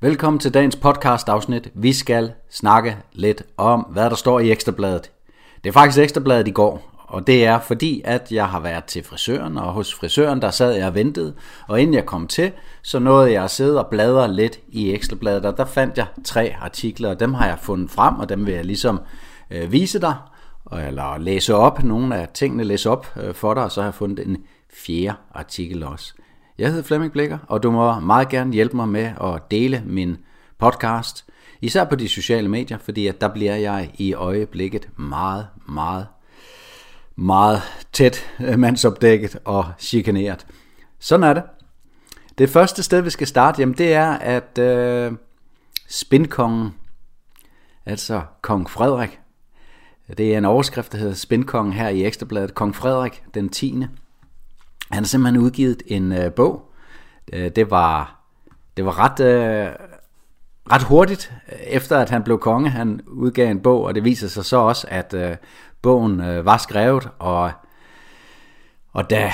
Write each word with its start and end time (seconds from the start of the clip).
Velkommen 0.00 0.40
til 0.40 0.54
dagens 0.54 0.76
podcast 0.76 1.28
afsnit. 1.28 1.70
Vi 1.74 1.92
skal 1.92 2.32
snakke 2.50 2.96
lidt 3.12 3.42
om, 3.56 3.80
hvad 3.80 4.10
der 4.10 4.16
står 4.16 4.40
i 4.40 4.50
Ekstrabladet. 4.50 5.10
Det 5.64 5.68
er 5.68 5.72
faktisk 5.72 5.98
Ekstrabladet 5.98 6.48
i 6.48 6.50
går, 6.50 6.90
og 7.06 7.26
det 7.26 7.44
er 7.44 7.60
fordi, 7.60 8.02
at 8.04 8.32
jeg 8.32 8.48
har 8.48 8.60
været 8.60 8.84
til 8.84 9.04
frisøren, 9.04 9.58
og 9.58 9.72
hos 9.72 9.94
frisøren, 9.94 10.42
der 10.42 10.50
sad 10.50 10.72
jeg 10.72 10.86
og 10.86 10.94
ventede, 10.94 11.34
og 11.68 11.80
inden 11.80 11.94
jeg 11.94 12.06
kom 12.06 12.26
til, 12.26 12.52
så 12.82 12.98
nåede 12.98 13.32
jeg 13.32 13.44
at 13.44 13.50
sidde 13.50 13.84
og 13.84 13.90
bladre 13.90 14.32
lidt 14.32 14.60
i 14.68 14.92
Ekstrabladet, 14.92 15.44
og 15.44 15.56
der 15.56 15.64
fandt 15.64 15.98
jeg 15.98 16.06
tre 16.24 16.54
artikler, 16.60 17.10
og 17.10 17.20
dem 17.20 17.34
har 17.34 17.46
jeg 17.46 17.58
fundet 17.58 17.90
frem, 17.90 18.18
og 18.18 18.28
dem 18.28 18.46
vil 18.46 18.54
jeg 18.54 18.64
ligesom 18.64 19.00
øh, 19.50 19.72
vise 19.72 20.00
dig, 20.00 20.14
eller 20.72 21.18
læse 21.18 21.54
op, 21.54 21.82
nogle 21.82 22.16
af 22.16 22.28
tingene 22.34 22.64
læse 22.64 22.90
op 22.90 23.06
øh, 23.16 23.34
for 23.34 23.54
dig, 23.54 23.64
og 23.64 23.72
så 23.72 23.80
har 23.80 23.88
jeg 23.88 23.94
fundet 23.94 24.26
en 24.26 24.36
fjerde 24.72 25.16
artikel 25.34 25.82
også. 25.82 26.14
Jeg 26.58 26.68
hedder 26.68 26.82
Flemming 26.82 27.12
Blikker, 27.12 27.38
og 27.48 27.62
du 27.62 27.70
må 27.70 28.00
meget 28.00 28.28
gerne 28.28 28.52
hjælpe 28.52 28.76
mig 28.76 28.88
med 28.88 29.12
at 29.20 29.50
dele 29.50 29.82
min 29.86 30.16
podcast, 30.58 31.24
især 31.60 31.84
på 31.84 31.96
de 31.96 32.08
sociale 32.08 32.48
medier, 32.48 32.78
fordi 32.78 33.06
at 33.06 33.20
der 33.20 33.28
bliver 33.28 33.54
jeg 33.54 33.90
i 33.98 34.14
øjeblikket 34.14 34.88
meget, 34.96 35.46
meget, 35.68 36.06
meget 37.16 37.62
tæt 37.92 38.30
øh, 38.40 38.58
mandsopdækket 38.58 39.38
og 39.44 39.66
chikaneret. 39.78 40.46
Sådan 40.98 41.24
er 41.24 41.32
det. 41.32 41.42
Det 42.38 42.50
første 42.50 42.82
sted, 42.82 43.00
vi 43.00 43.10
skal 43.10 43.26
starte, 43.26 43.60
jamen 43.60 43.78
det 43.78 43.92
er, 43.92 44.10
at 44.10 44.58
øh, 44.58 45.12
spinkongen, 45.88 46.74
altså 47.86 48.22
kong 48.42 48.70
Frederik, 48.70 49.20
det 50.18 50.34
er 50.34 50.38
en 50.38 50.44
overskrift, 50.44 50.92
der 50.92 50.98
hedder 50.98 51.14
Spinkongen 51.14 51.72
her 51.72 51.88
i 51.88 52.04
Ekstrabladet, 52.04 52.54
kong 52.54 52.74
Frederik 52.76 53.24
den 53.34 53.48
10. 53.48 53.84
Han 54.90 55.02
har 55.02 55.08
simpelthen 55.08 55.42
udgivet 55.42 55.82
en 55.86 56.12
øh, 56.12 56.32
bog. 56.32 56.72
Øh, 57.32 57.50
det 57.56 57.70
var 57.70 58.20
det 58.76 58.84
var 58.84 58.98
ret 58.98 59.20
øh, 59.20 59.72
ret 60.72 60.82
hurtigt 60.82 61.32
øh, 61.52 61.58
efter 61.58 61.98
at 61.98 62.10
han 62.10 62.22
blev 62.22 62.38
konge. 62.38 62.70
Han 62.70 63.00
udgav 63.06 63.50
en 63.50 63.60
bog, 63.60 63.84
og 63.84 63.94
det 63.94 64.04
viser 64.04 64.28
sig 64.28 64.44
så 64.44 64.56
også 64.56 64.86
at 64.90 65.14
øh, 65.14 65.36
bogen 65.82 66.20
øh, 66.20 66.44
var 66.44 66.56
skrevet 66.56 67.08
og 67.18 67.52
og 68.92 69.10
da 69.10 69.32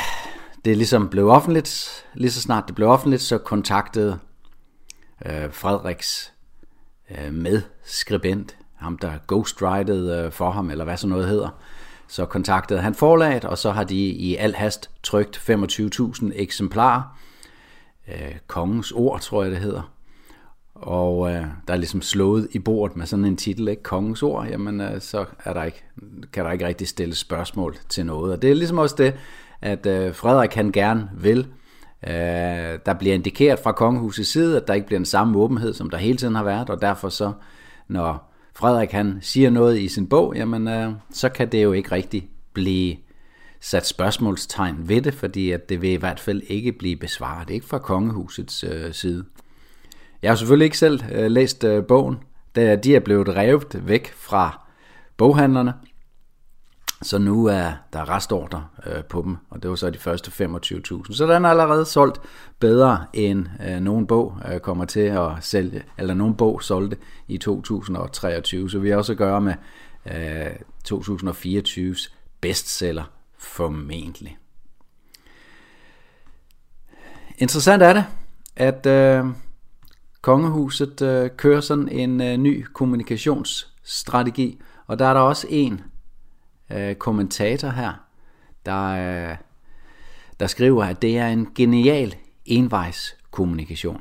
det 0.65 0.77
ligesom 0.77 1.09
blev 1.09 1.29
offentligt, 1.29 2.05
lige 2.15 2.31
så 2.31 2.41
snart 2.41 2.65
det 2.67 2.75
blev 2.75 2.89
offentligt, 2.89 3.23
så 3.23 3.39
kontaktede 3.39 4.19
øh, 5.27 5.53
Frederiks 5.53 6.33
øh, 7.11 7.33
medskribent, 7.33 8.57
ham 8.75 8.99
der 8.99 9.13
ghostwritede 9.29 10.25
øh, 10.25 10.33
for 10.33 10.51
ham, 10.51 10.71
eller 10.71 10.85
hvad 10.85 10.97
så 10.97 11.07
noget 11.07 11.29
hedder, 11.29 11.49
så 12.09 12.27
kontaktede 12.27 12.81
han 12.81 12.95
forlaget, 12.95 13.45
og 13.45 13.59
så 13.59 13.71
har 13.71 13.85
de 13.85 13.97
i 13.97 14.37
al 14.37 14.55
hast 14.55 14.91
trygt 15.05 15.37
25.000 15.51 16.31
eksemplarer. 16.35 17.19
Øh, 18.09 18.37
kongens 18.47 18.93
ord, 18.93 19.21
tror 19.21 19.43
jeg 19.43 19.53
det 19.53 19.61
hedder. 19.61 19.95
Og 20.75 21.31
øh, 21.31 21.45
der 21.69 21.73
er 21.75 21.77
ligesom 21.77 22.03
slået 22.03 22.49
i 22.53 22.59
bordet 22.59 22.97
med 22.97 23.07
sådan 23.07 23.25
en 23.25 23.37
titel, 23.37 23.69
ikke? 23.69 23.83
Kongens 23.83 24.23
ord, 24.23 24.47
jamen 24.47 24.81
øh, 24.81 25.01
så 25.01 25.25
er 25.45 25.53
der 25.53 25.65
ikke, 25.65 25.85
kan 26.33 26.45
der 26.45 26.53
ikke 26.53 26.67
rigtig 26.67 26.89
stille 26.89 27.15
spørgsmål 27.15 27.77
til 27.89 28.07
noget. 28.07 28.33
Og 28.33 28.43
det 28.43 28.51
er 28.51 28.55
ligesom 28.55 28.79
også 28.79 28.95
det, 28.99 29.15
at 29.61 29.87
øh, 29.87 30.15
Frederik 30.15 30.55
han 30.55 30.73
gerne 30.73 31.11
vil. 31.17 31.39
Øh, 32.07 32.13
der 32.87 32.95
bliver 32.99 33.15
indikeret 33.15 33.59
fra 33.59 33.73
kongehusets 33.73 34.31
side, 34.31 34.57
at 34.57 34.69
der 34.69 34.75
ikke 34.75 34.87
bliver 34.87 34.99
den 34.99 35.07
samme 35.07 35.39
åbenhed, 35.39 35.73
som 35.73 35.91
der 35.91 35.99
hele 35.99 36.17
tiden 36.17 36.35
har 36.35 36.45
været, 36.45 36.71
og 36.71 36.81
derfor 36.81 37.09
så, 37.09 37.33
når 37.89 38.35
Frederik 38.57 38.91
han 38.91 39.19
siger 39.21 39.51
noget 39.51 39.79
i 39.79 39.89
sin 39.89 40.07
bog, 40.07 40.37
jamen 40.37 40.69
øh, 40.69 40.93
så 41.11 41.29
kan 41.29 41.53
det 41.53 41.63
jo 41.63 41.73
ikke 41.73 41.93
rigtig 41.93 42.29
blive 42.53 42.97
sat 43.65 43.87
spørgsmålstegn 43.87 44.89
ved 44.89 45.03
det, 45.03 45.15
fordi 45.15 45.51
at 45.51 45.69
det 45.69 45.83
vil 45.83 45.91
i 45.91 45.97
hvert 45.97 46.21
fald 46.21 46.43
ikke 46.49 46.73
blive 46.73 46.97
besvaret, 46.97 47.51
ikke 47.51 47.67
fra 47.67 47.79
kongehusets 47.79 48.65
øh, 48.65 48.93
side. 48.93 49.25
Jeg 50.23 50.31
har 50.31 50.37
selvfølgelig 50.37 50.65
ikke 50.65 50.79
selv 50.79 51.03
øh, 51.13 51.31
læst 51.31 51.65
øh, 51.65 51.85
bogen, 51.85 52.17
da 52.57 52.77
de 52.77 52.97
er 52.97 53.01
blevet 53.01 53.29
revet 53.29 53.89
væk 53.89 54.13
fra 54.13 54.67
boghandlerne, 55.17 55.75
så 57.03 57.19
nu 57.19 57.47
er 57.47 57.73
der 57.93 58.09
restordre 58.09 58.67
øh, 58.87 59.05
på 59.05 59.23
dem, 59.23 59.37
og 59.51 59.63
det 59.63 59.71
var 59.71 59.77
så 59.77 59.91
de 59.91 59.99
første 59.99 60.45
25.000. 60.45 61.15
Så 61.15 61.27
den 61.35 61.45
er 61.45 61.49
allerede 61.49 61.85
solgt 61.85 62.21
bedre 62.59 63.05
end 63.13 63.47
øh, 63.69 63.81
nogen 63.81 64.07
bog 64.07 64.37
øh, 64.53 64.61
kommer 64.61 64.85
til 64.85 65.01
at 65.01 65.31
sælge, 65.41 65.83
eller 65.99 66.15
nogen 66.15 66.35
bog 66.35 66.63
solgte 66.63 66.97
i 67.29 67.39
2023. 67.39 68.71
Så 68.71 68.79
vi 68.79 68.91
har 68.91 68.97
også 68.97 69.13
at 69.13 69.19
gøre 69.19 69.41
med 69.41 69.55
øh, 70.07 70.47
2024's 70.89 72.13
bestseller 72.41 73.05
formentlig. 73.45 74.39
Interessant 77.39 77.83
er 77.83 77.93
det, 77.93 78.05
at 78.57 78.87
øh, 78.87 79.25
kongehuset 80.21 81.03
øh, 81.03 81.31
kører 81.37 81.61
sådan 81.61 81.89
en 81.89 82.21
øh, 82.21 82.37
ny 82.37 82.65
kommunikationsstrategi, 82.73 84.61
og 84.87 84.99
der 84.99 85.07
er 85.07 85.15
der 85.15 85.21
også 85.21 85.47
en 85.51 85.81
øh, 86.73 86.95
kommentator 86.95 87.69
her, 87.69 87.93
der, 88.67 88.85
øh, 88.85 89.37
der 90.41 90.47
skriver, 90.47 90.85
at 90.85 91.03
det 91.03 91.19
er 91.19 91.29
en 91.29 91.49
genial 91.55 92.15
envejskommunikation. 92.47 94.01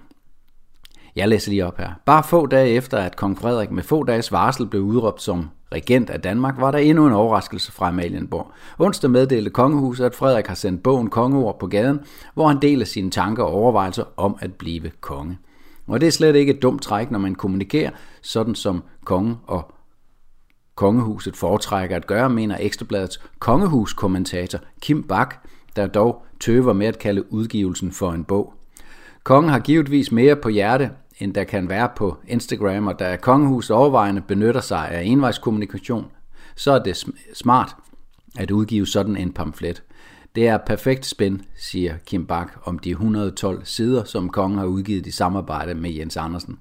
Jeg 1.16 1.28
læser 1.30 1.52
lige 1.52 1.66
op 1.66 1.78
her. 1.78 1.90
Bare 2.06 2.24
få 2.24 2.46
dage 2.46 2.70
efter, 2.70 2.98
at 2.98 3.16
kong 3.16 3.40
Frederik 3.40 3.72
med 3.72 3.84
få 3.84 4.04
dages 4.04 4.32
varsel 4.32 4.68
blev 4.68 4.82
udråbt 4.82 5.22
som 5.22 5.50
regent 5.72 6.10
af 6.10 6.22
Danmark, 6.22 6.56
var 6.58 6.72
der 6.72 6.78
endnu 6.78 7.08
en 7.08 7.14
overraskelse 7.14 7.72
fra 7.72 7.88
Amalienborg. 7.88 8.52
Onsdag 8.80 9.10
meddelte 9.10 9.50
kongehuset, 9.50 10.06
at 10.06 10.16
Frederik 10.16 10.48
har 10.48 10.56
sendt 10.56 10.84
bogen 10.84 11.10
Kongeord 11.10 11.60
på 11.60 11.68
gaden, 11.68 12.00
hvor 12.34 12.48
han 12.48 12.62
deler 12.62 12.86
sine 12.86 13.12
tanker 13.12 13.44
og 13.44 13.54
overvejelser 13.54 14.04
om 14.18 14.38
at 14.40 14.54
blive 14.54 14.92
konge. 15.02 15.38
Og 15.88 16.02
det 16.02 16.08
er 16.08 16.12
slet 16.12 16.36
ikke 16.36 16.54
et 16.54 16.62
dumt 16.62 16.82
træk, 16.82 17.12
når 17.12 17.20
man 17.20 17.36
kommunikerer, 17.36 17.92
sådan 18.22 18.56
som 18.56 18.84
kongen 19.06 19.36
og 19.48 19.74
kongehuset 20.76 21.36
foretrækker 21.36 21.96
at 21.96 22.08
gøre, 22.08 22.30
mener 22.30 22.58
Ekstrabladets 22.60 23.22
kongehuskommentator 23.40 24.60
Kim 24.82 25.04
Bak, 25.04 25.36
der 25.76 25.88
dog 25.88 26.26
tøver 26.40 26.74
med 26.74 26.88
at 26.88 27.00
kalde 27.00 27.34
udgivelsen 27.34 27.92
for 27.92 28.12
en 28.12 28.24
bog. 28.24 28.54
Kongen 29.24 29.52
har 29.52 29.60
givetvis 29.60 30.12
mere 30.12 30.36
på 30.36 30.50
hjerte, 30.50 30.90
end 31.24 31.34
der 31.34 31.44
kan 31.44 31.70
være 31.70 31.90
på 31.96 32.18
Instagram, 32.28 32.88
og 32.88 33.00
da 33.00 33.16
kongehus 33.16 33.70
overvejende 33.70 34.22
benytter 34.22 34.62
sig 34.62 34.90
af 34.90 35.04
envejskommunikation, 35.04 36.06
så 36.56 36.72
er 36.72 36.84
det 36.84 37.06
smart 37.34 37.76
at 38.40 38.52
udgive 38.52 38.88
sådan 38.88 39.18
en 39.18 39.34
pamflet. 39.34 39.84
Det 40.36 40.48
er 40.48 40.58
perfekt 40.58 41.06
spænd, 41.06 41.40
siger 41.56 41.98
Kim 42.06 42.26
Bak 42.26 42.52
om 42.64 42.80
de 42.80 42.90
112 42.90 43.66
sider, 43.66 44.04
som 44.04 44.30
kongen 44.30 44.58
har 44.58 44.66
udgivet 44.66 45.08
i 45.08 45.12
samarbejde 45.12 45.74
med 45.76 45.92
Jens 45.92 46.18
Andersen. 46.18 46.60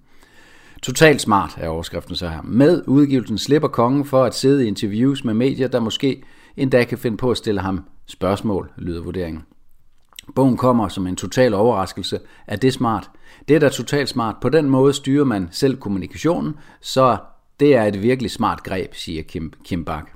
Totalt 0.82 1.20
smart 1.20 1.54
er 1.56 1.68
overskriften 1.68 2.16
så 2.16 2.28
her. 2.28 2.42
Med 2.42 2.82
udgivelsen 2.86 3.38
slipper 3.38 3.68
kongen 3.68 4.04
for 4.04 4.24
at 4.24 4.34
sidde 4.34 4.64
i 4.64 4.68
interviews 4.68 5.24
med 5.24 5.34
medier, 5.34 5.68
der 5.68 5.80
måske 5.80 6.22
endda 6.56 6.84
kan 6.84 6.98
finde 6.98 7.16
på 7.16 7.30
at 7.30 7.36
stille 7.36 7.60
ham 7.60 7.84
spørgsmål, 8.06 8.70
lyder 8.76 9.02
vurderingen. 9.02 9.42
Bogen 10.34 10.56
kommer 10.56 10.88
som 10.88 11.06
en 11.06 11.16
total 11.16 11.54
overraskelse. 11.54 12.20
Er 12.46 12.56
det 12.56 12.72
smart? 12.72 13.10
Det 13.48 13.56
er 13.56 13.60
da 13.60 13.68
totalt 13.68 14.08
smart. 14.08 14.36
På 14.40 14.48
den 14.48 14.70
måde 14.70 14.92
styrer 14.92 15.24
man 15.24 15.48
selv 15.50 15.76
kommunikationen, 15.76 16.54
så 16.80 17.16
det 17.60 17.76
er 17.76 17.84
et 17.84 18.02
virkelig 18.02 18.30
smart 18.30 18.62
greb, 18.62 18.94
siger 18.94 19.22
Kim, 19.22 19.52
Kim 19.64 19.84
Bak. 19.84 20.10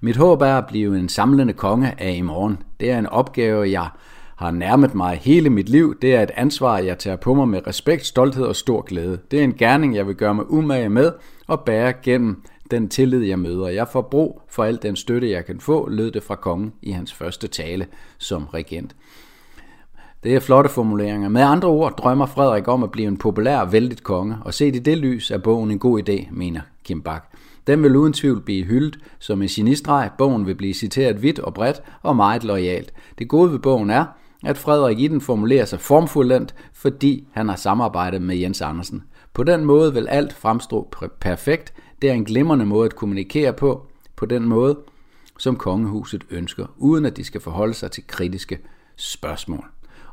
Mit 0.00 0.16
håb 0.16 0.42
er 0.42 0.58
at 0.58 0.66
blive 0.66 0.98
en 0.98 1.08
samlende 1.08 1.52
konge 1.52 2.00
af 2.00 2.14
i 2.14 2.20
morgen. 2.20 2.58
Det 2.80 2.90
er 2.90 2.98
en 2.98 3.06
opgave, 3.06 3.70
jeg 3.70 3.88
har 4.36 4.50
nærmet 4.50 4.94
mig 4.94 5.18
hele 5.22 5.50
mit 5.50 5.68
liv. 5.68 6.00
Det 6.02 6.14
er 6.14 6.22
et 6.22 6.30
ansvar, 6.34 6.78
jeg 6.78 6.98
tager 6.98 7.16
på 7.16 7.34
mig 7.34 7.48
med 7.48 7.66
respekt, 7.66 8.06
stolthed 8.06 8.44
og 8.44 8.56
stor 8.56 8.82
glæde. 8.82 9.18
Det 9.30 9.38
er 9.38 9.44
en 9.44 9.54
gerning, 9.54 9.96
jeg 9.96 10.06
vil 10.06 10.14
gøre 10.14 10.34
mig 10.34 10.50
umage 10.50 10.88
med 10.88 11.12
og 11.46 11.60
bære 11.60 11.92
gennem 11.92 12.42
den 12.70 12.88
tillid, 12.88 13.22
jeg 13.22 13.38
møder. 13.38 13.68
Jeg 13.68 13.88
får 13.88 14.02
brug 14.02 14.42
for 14.48 14.64
al 14.64 14.78
den 14.82 14.96
støtte, 14.96 15.30
jeg 15.30 15.44
kan 15.44 15.60
få, 15.60 15.88
lød 15.88 16.10
det 16.10 16.22
fra 16.22 16.34
kongen 16.34 16.72
i 16.82 16.90
hans 16.90 17.12
første 17.12 17.48
tale 17.48 17.86
som 18.18 18.46
regent. 18.46 18.96
Det 20.26 20.34
er 20.34 20.40
flotte 20.40 20.70
formuleringer. 20.70 21.28
Med 21.28 21.42
andre 21.42 21.68
ord 21.68 21.96
drømmer 21.96 22.26
Frederik 22.26 22.68
om 22.68 22.82
at 22.82 22.90
blive 22.90 23.08
en 23.08 23.16
populær 23.16 23.58
og 23.58 23.72
vældig 23.72 24.02
konge, 24.02 24.36
og 24.40 24.54
set 24.54 24.76
i 24.76 24.78
det 24.78 24.98
lys 24.98 25.30
er 25.30 25.38
bogen 25.38 25.70
en 25.70 25.78
god 25.78 26.08
idé, 26.08 26.28
mener 26.30 26.60
Kim 26.84 27.02
Bak. 27.02 27.32
Den 27.66 27.82
vil 27.82 27.96
uden 27.96 28.12
tvivl 28.12 28.40
blive 28.40 28.64
hyldet 28.64 28.98
som 29.18 29.42
en 29.42 29.48
genistreg. 29.48 30.10
Bogen 30.18 30.46
vil 30.46 30.54
blive 30.54 30.74
citeret 30.74 31.22
vidt 31.22 31.38
og 31.38 31.54
bredt 31.54 31.82
og 32.02 32.16
meget 32.16 32.44
lojalt. 32.44 32.92
Det 33.18 33.28
gode 33.28 33.52
ved 33.52 33.58
bogen 33.58 33.90
er, 33.90 34.04
at 34.44 34.58
Frederik 34.58 35.00
i 35.00 35.08
den 35.08 35.20
formulerer 35.20 35.64
sig 35.64 35.80
formfuldendt, 35.80 36.54
fordi 36.72 37.28
han 37.32 37.48
har 37.48 37.56
samarbejdet 37.56 38.22
med 38.22 38.36
Jens 38.36 38.62
Andersen. 38.62 39.02
På 39.34 39.42
den 39.42 39.64
måde 39.64 39.94
vil 39.94 40.08
alt 40.08 40.32
fremstå 40.32 40.94
perfekt. 41.20 41.74
Det 42.02 42.10
er 42.10 42.14
en 42.14 42.24
glimrende 42.24 42.66
måde 42.66 42.86
at 42.86 42.96
kommunikere 42.96 43.52
på, 43.52 43.86
på 44.16 44.26
den 44.26 44.44
måde, 44.48 44.78
som 45.38 45.56
kongehuset 45.56 46.24
ønsker, 46.30 46.66
uden 46.76 47.06
at 47.06 47.16
de 47.16 47.24
skal 47.24 47.40
forholde 47.40 47.74
sig 47.74 47.90
til 47.90 48.06
kritiske 48.06 48.58
spørgsmål. 48.96 49.64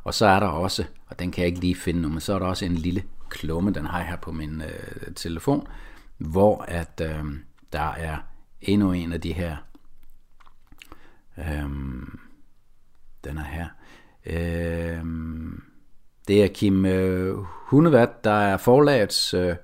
Og 0.04 0.14
så 0.14 0.26
er 0.26 0.40
der 0.40 0.46
også, 0.46 0.84
og 1.06 1.18
den 1.18 1.30
kan 1.30 1.42
jeg 1.42 1.48
ikke 1.48 1.60
lige 1.60 1.74
finde 1.74 2.00
nu, 2.00 2.08
men 2.08 2.20
så 2.20 2.34
er 2.34 2.38
der 2.38 2.46
også 2.46 2.64
en 2.64 2.74
lille 2.74 3.02
klumme, 3.28 3.72
den 3.72 3.86
har 3.86 3.98
jeg 3.98 4.08
her 4.08 4.16
på 4.16 4.32
min 4.32 4.62
øh, 4.62 5.14
telefon, 5.14 5.66
hvor 6.18 6.62
at 6.68 7.00
øh, 7.04 7.24
der 7.72 7.92
er 7.92 8.16
endnu 8.62 8.92
en 8.92 9.12
af 9.12 9.20
de 9.20 9.32
her, 9.32 9.56
øh, 11.38 11.70
den 13.24 13.38
er 13.38 13.44
her, 13.44 13.66
øh, 14.26 15.04
Det 16.28 16.44
er 16.44 16.48
Kim 16.48 16.86
øh, 16.86 17.36
Hunevat, 17.38 18.24
der 18.24 18.30
er 18.30 18.56
forlagets 18.56 19.34
øh, 19.34 19.56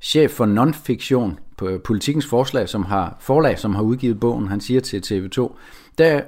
chef 0.00 0.30
for 0.30 0.46
nonfiktion 0.46 1.38
på 1.56 1.68
øh, 1.68 1.82
politikens 1.82 2.26
forslag, 2.26 2.68
som 2.68 2.84
har, 2.84 3.16
forlag, 3.20 3.58
som 3.58 3.74
har 3.74 3.82
udgivet 3.82 4.20
bogen. 4.20 4.48
Han 4.48 4.60
siger 4.60 4.80
til 4.80 5.02
TV2, 5.06 5.56
da 5.98 6.24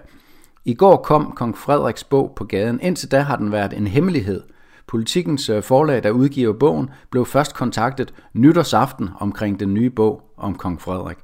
i 0.65 0.75
går 0.75 0.97
kom 0.97 1.33
kong 1.37 1.59
Frederiks 1.59 2.05
bog 2.05 2.33
på 2.37 2.45
gaden. 2.45 2.81
Indtil 2.83 3.11
da 3.11 3.21
har 3.21 3.37
den 3.37 3.53
været 3.53 3.73
en 3.73 3.87
hemmelighed. 3.87 4.43
Politikens 4.87 5.49
øh, 5.49 5.63
forlag, 5.63 6.03
der 6.03 6.11
udgiver 6.11 6.53
bogen, 6.53 6.91
blev 7.11 7.27
først 7.27 7.55
kontaktet 7.55 8.15
nytårsaften 8.33 9.11
omkring 9.21 9.61
den 9.61 9.75
nye 9.75 9.91
bog 9.91 10.23
om 10.37 10.55
kong 10.55 10.81
Frederik. 10.81 11.17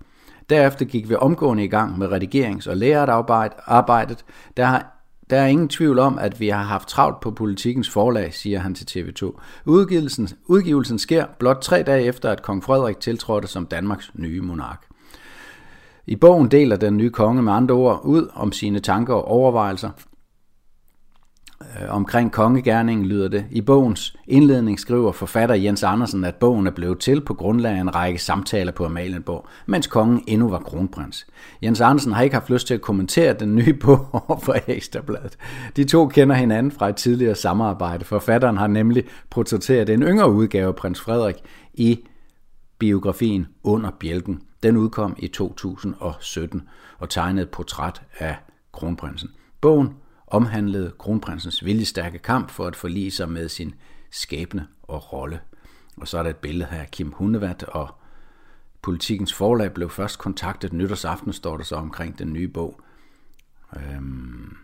Derefter 0.50 0.84
gik 0.84 1.08
vi 1.08 1.14
omgående 1.14 1.64
i 1.64 1.68
gang 1.68 1.98
med 1.98 2.08
redigerings- 2.08 2.70
og 2.70 2.76
lærerarbejdet. 2.76 4.24
Der, 4.56 4.64
har, 4.64 4.86
der 5.30 5.40
er 5.40 5.46
ingen 5.46 5.68
tvivl 5.68 5.98
om, 5.98 6.18
at 6.18 6.40
vi 6.40 6.48
har 6.48 6.62
haft 6.62 6.88
travlt 6.88 7.20
på 7.20 7.30
politikens 7.30 7.90
forlag, 7.90 8.34
siger 8.34 8.58
han 8.58 8.74
til 8.74 9.00
TV2. 9.00 9.40
Udgivelsen, 9.64 10.28
udgivelsen 10.46 10.98
sker 10.98 11.26
blot 11.38 11.58
tre 11.62 11.82
dage 11.82 12.04
efter, 12.04 12.30
at 12.30 12.42
kong 12.42 12.64
Frederik 12.64 13.00
tiltrådte 13.00 13.48
som 13.48 13.66
Danmarks 13.66 14.10
nye 14.14 14.40
monark. 14.40 14.89
I 16.10 16.16
bogen 16.16 16.48
deler 16.50 16.76
den 16.76 16.96
nye 16.96 17.10
konge 17.10 17.42
med 17.42 17.52
andre 17.52 17.74
ord 17.74 18.00
ud 18.04 18.28
om 18.34 18.52
sine 18.52 18.80
tanker 18.80 19.14
og 19.14 19.24
overvejelser 19.24 19.90
øh, 21.60 21.94
omkring 21.94 22.32
kongegærningen 22.32 23.06
lyder 23.06 23.28
det. 23.28 23.44
I 23.50 23.60
bogens 23.60 24.16
indledning 24.26 24.80
skriver 24.80 25.12
forfatter 25.12 25.54
Jens 25.54 25.82
Andersen, 25.82 26.24
at 26.24 26.34
bogen 26.34 26.66
er 26.66 26.70
blevet 26.70 26.98
til 26.98 27.20
på 27.20 27.34
grundlag 27.34 27.72
af 27.72 27.80
en 27.80 27.94
række 27.94 28.18
samtaler 28.18 28.72
på 28.72 28.84
Amalienborg, 28.84 29.46
mens 29.66 29.86
kongen 29.86 30.24
endnu 30.26 30.48
var 30.48 30.58
kronprins. 30.58 31.26
Jens 31.62 31.80
Andersen 31.80 32.12
har 32.12 32.22
ikke 32.22 32.36
haft 32.36 32.50
lyst 32.50 32.66
til 32.66 32.74
at 32.74 32.80
kommentere 32.80 33.32
den 33.32 33.54
nye 33.54 33.74
bog 33.84 34.40
for 34.42 34.56
Ekstrabladet. 34.66 35.36
De 35.76 35.84
to 35.84 36.06
kender 36.06 36.34
hinanden 36.36 36.72
fra 36.72 36.88
et 36.88 36.96
tidligere 36.96 37.34
samarbejde. 37.34 38.04
Forfatteren 38.04 38.56
har 38.56 38.66
nemlig 38.66 39.04
prototeret 39.30 39.88
en 39.88 40.02
yngre 40.02 40.32
udgave 40.32 40.68
af 40.68 40.76
prins 40.76 41.00
Frederik 41.00 41.36
i 41.74 41.98
biografien 42.78 43.46
Under 43.64 43.90
Bjælken. 44.00 44.40
Den 44.62 44.76
udkom 44.76 45.16
i 45.18 45.28
2017 45.28 46.68
og 46.98 47.10
tegnede 47.10 47.42
et 47.42 47.50
portræt 47.50 48.02
af 48.18 48.36
kronprinsen. 48.72 49.30
Bogen 49.60 49.96
omhandlede 50.26 50.92
kronprinsens 50.98 51.64
viljestærke 51.64 52.18
kamp 52.18 52.50
for 52.50 52.66
at 52.66 52.76
forlige 52.76 53.10
sig 53.10 53.28
med 53.28 53.48
sin 53.48 53.74
skæbne 54.10 54.68
og 54.82 55.12
rolle. 55.12 55.40
Og 55.96 56.08
så 56.08 56.18
er 56.18 56.22
der 56.22 56.30
et 56.30 56.36
billede 56.36 56.70
her 56.70 56.80
af 56.80 56.90
Kim 56.90 57.12
Hundevat, 57.12 57.62
og 57.62 57.94
politikens 58.82 59.34
forlag 59.34 59.72
blev 59.74 59.90
først 59.90 60.18
kontaktet 60.18 60.72
nytårsaften, 60.72 61.32
står 61.32 61.56
der 61.56 61.64
så 61.64 61.76
omkring 61.76 62.18
den 62.18 62.32
nye 62.32 62.48
bog. 62.48 62.80
Øhm, 63.76 64.56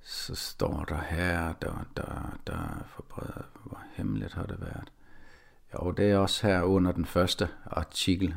så 0.00 0.34
står 0.34 0.84
der 0.84 1.00
her, 1.10 1.52
der, 1.52 1.86
der, 1.96 2.38
der, 2.46 2.84
for 2.88 3.04
hvor 3.64 3.82
hemmeligt 3.92 4.32
har 4.32 4.46
det 4.46 4.60
været. 4.60 4.92
Jo, 5.74 5.90
det 5.90 6.10
er 6.10 6.16
også 6.16 6.46
her 6.46 6.62
under 6.62 6.92
den 6.92 7.04
første 7.04 7.48
artikel. 7.66 8.34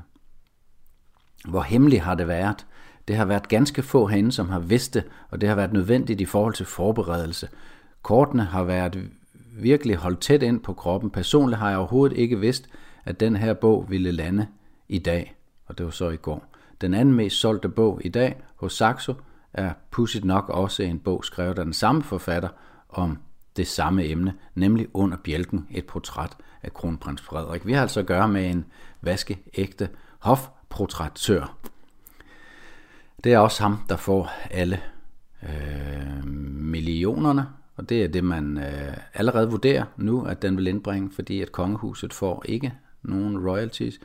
Hvor 1.48 1.62
hemmelig 1.62 2.02
har 2.02 2.16
det 2.16 2.28
været? 2.28 2.66
Det 3.08 3.16
har 3.16 3.26
været 3.26 3.48
ganske 3.48 3.84
få 3.84 4.06
herinde, 4.06 4.32
som 4.32 4.50
har 4.50 4.60
vidst 4.60 4.94
det, 4.94 5.04
og 5.30 5.42
det 5.42 5.50
har 5.50 5.56
været 5.56 5.74
nødvendigt 5.74 6.22
i 6.22 6.26
forhold 6.26 6.54
til 6.54 6.66
forberedelse. 6.66 7.50
Kortene 8.02 8.44
har 8.44 8.64
været 8.64 9.10
virkelig 9.52 9.96
holdt 9.96 10.20
tæt 10.20 10.44
ind 10.44 10.60
på 10.60 10.74
kroppen. 10.74 11.10
Personligt 11.10 11.60
har 11.60 11.70
jeg 11.70 11.78
overhovedet 11.78 12.18
ikke 12.18 12.40
vidst, 12.40 12.70
at 13.06 13.20
den 13.20 13.36
her 13.36 13.54
bog 13.54 13.86
ville 13.90 14.12
lande 14.12 14.48
i 14.88 15.00
dag, 15.00 15.36
og 15.66 15.78
det 15.78 15.86
var 15.86 15.92
så 15.92 16.10
i 16.10 16.18
går. 16.18 16.46
Den 16.82 16.94
anden 16.94 17.14
mest 17.14 17.36
solgte 17.36 17.70
bog 17.70 18.02
i 18.06 18.10
dag 18.10 18.42
hos 18.56 18.74
Saxo 18.74 19.14
er 19.54 19.74
pudsigt 19.92 20.26
nok 20.26 20.50
også 20.50 20.84
en 20.84 21.00
bog 21.00 21.26
skrevet 21.26 21.60
af 21.60 21.66
den 21.66 21.74
samme 21.74 22.04
forfatter 22.04 22.50
om 22.90 23.18
det 23.60 23.68
samme 23.68 24.06
emne, 24.06 24.34
nemlig 24.56 24.88
Under 24.94 25.18
bjælken, 25.18 25.68
et 25.72 25.86
portræt 25.86 26.38
af 26.64 26.74
kronprins 26.74 27.22
Frederik. 27.22 27.66
Vi 27.66 27.74
har 27.74 27.82
altså 27.82 28.00
at 28.00 28.06
gøre 28.06 28.28
med 28.28 28.50
en 28.50 28.66
vaskeægte 29.02 29.90
hofportrættør. 30.20 31.58
Det 33.24 33.34
er 33.34 33.40
også 33.40 33.64
ham, 33.64 33.78
der 33.90 33.96
får 33.96 34.32
alle 34.52 34.82
øh, 35.44 36.26
millionerne, 36.46 37.48
og 37.76 37.90
det 37.90 38.04
er 38.04 38.08
det, 38.08 38.24
man 38.24 38.58
øh, 38.58 38.98
allerede 39.14 39.50
vurderer 39.50 39.86
nu, 39.98 40.26
at 40.26 40.42
den 40.42 40.58
vil 40.58 40.68
indbringe, 40.68 41.12
fordi 41.16 41.42
at 41.42 41.52
kongehuset 41.52 42.14
får 42.14 42.44
ikke 42.46 42.74
nogen 43.04 43.50
royalties. 43.50 44.00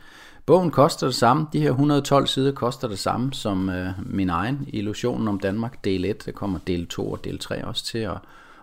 Bogen 0.46 0.70
koster 0.70 1.06
det 1.06 1.14
samme. 1.14 1.46
De 1.52 1.60
her 1.60 1.70
112 1.70 2.26
sider 2.26 2.52
koster 2.52 2.88
det 2.88 2.98
samme 2.98 3.32
som 3.32 3.68
øh, 3.68 3.88
min 4.06 4.30
egen 4.30 4.68
Illusionen 4.68 5.28
om 5.28 5.40
Danmark, 5.40 5.84
del 5.84 6.04
1. 6.04 6.26
Det 6.26 6.34
kommer 6.34 6.58
del 6.66 6.86
2 6.86 7.10
og 7.10 7.24
del 7.24 7.38
3 7.38 7.64
også 7.64 7.84
til 7.84 7.98
at, 7.98 8.18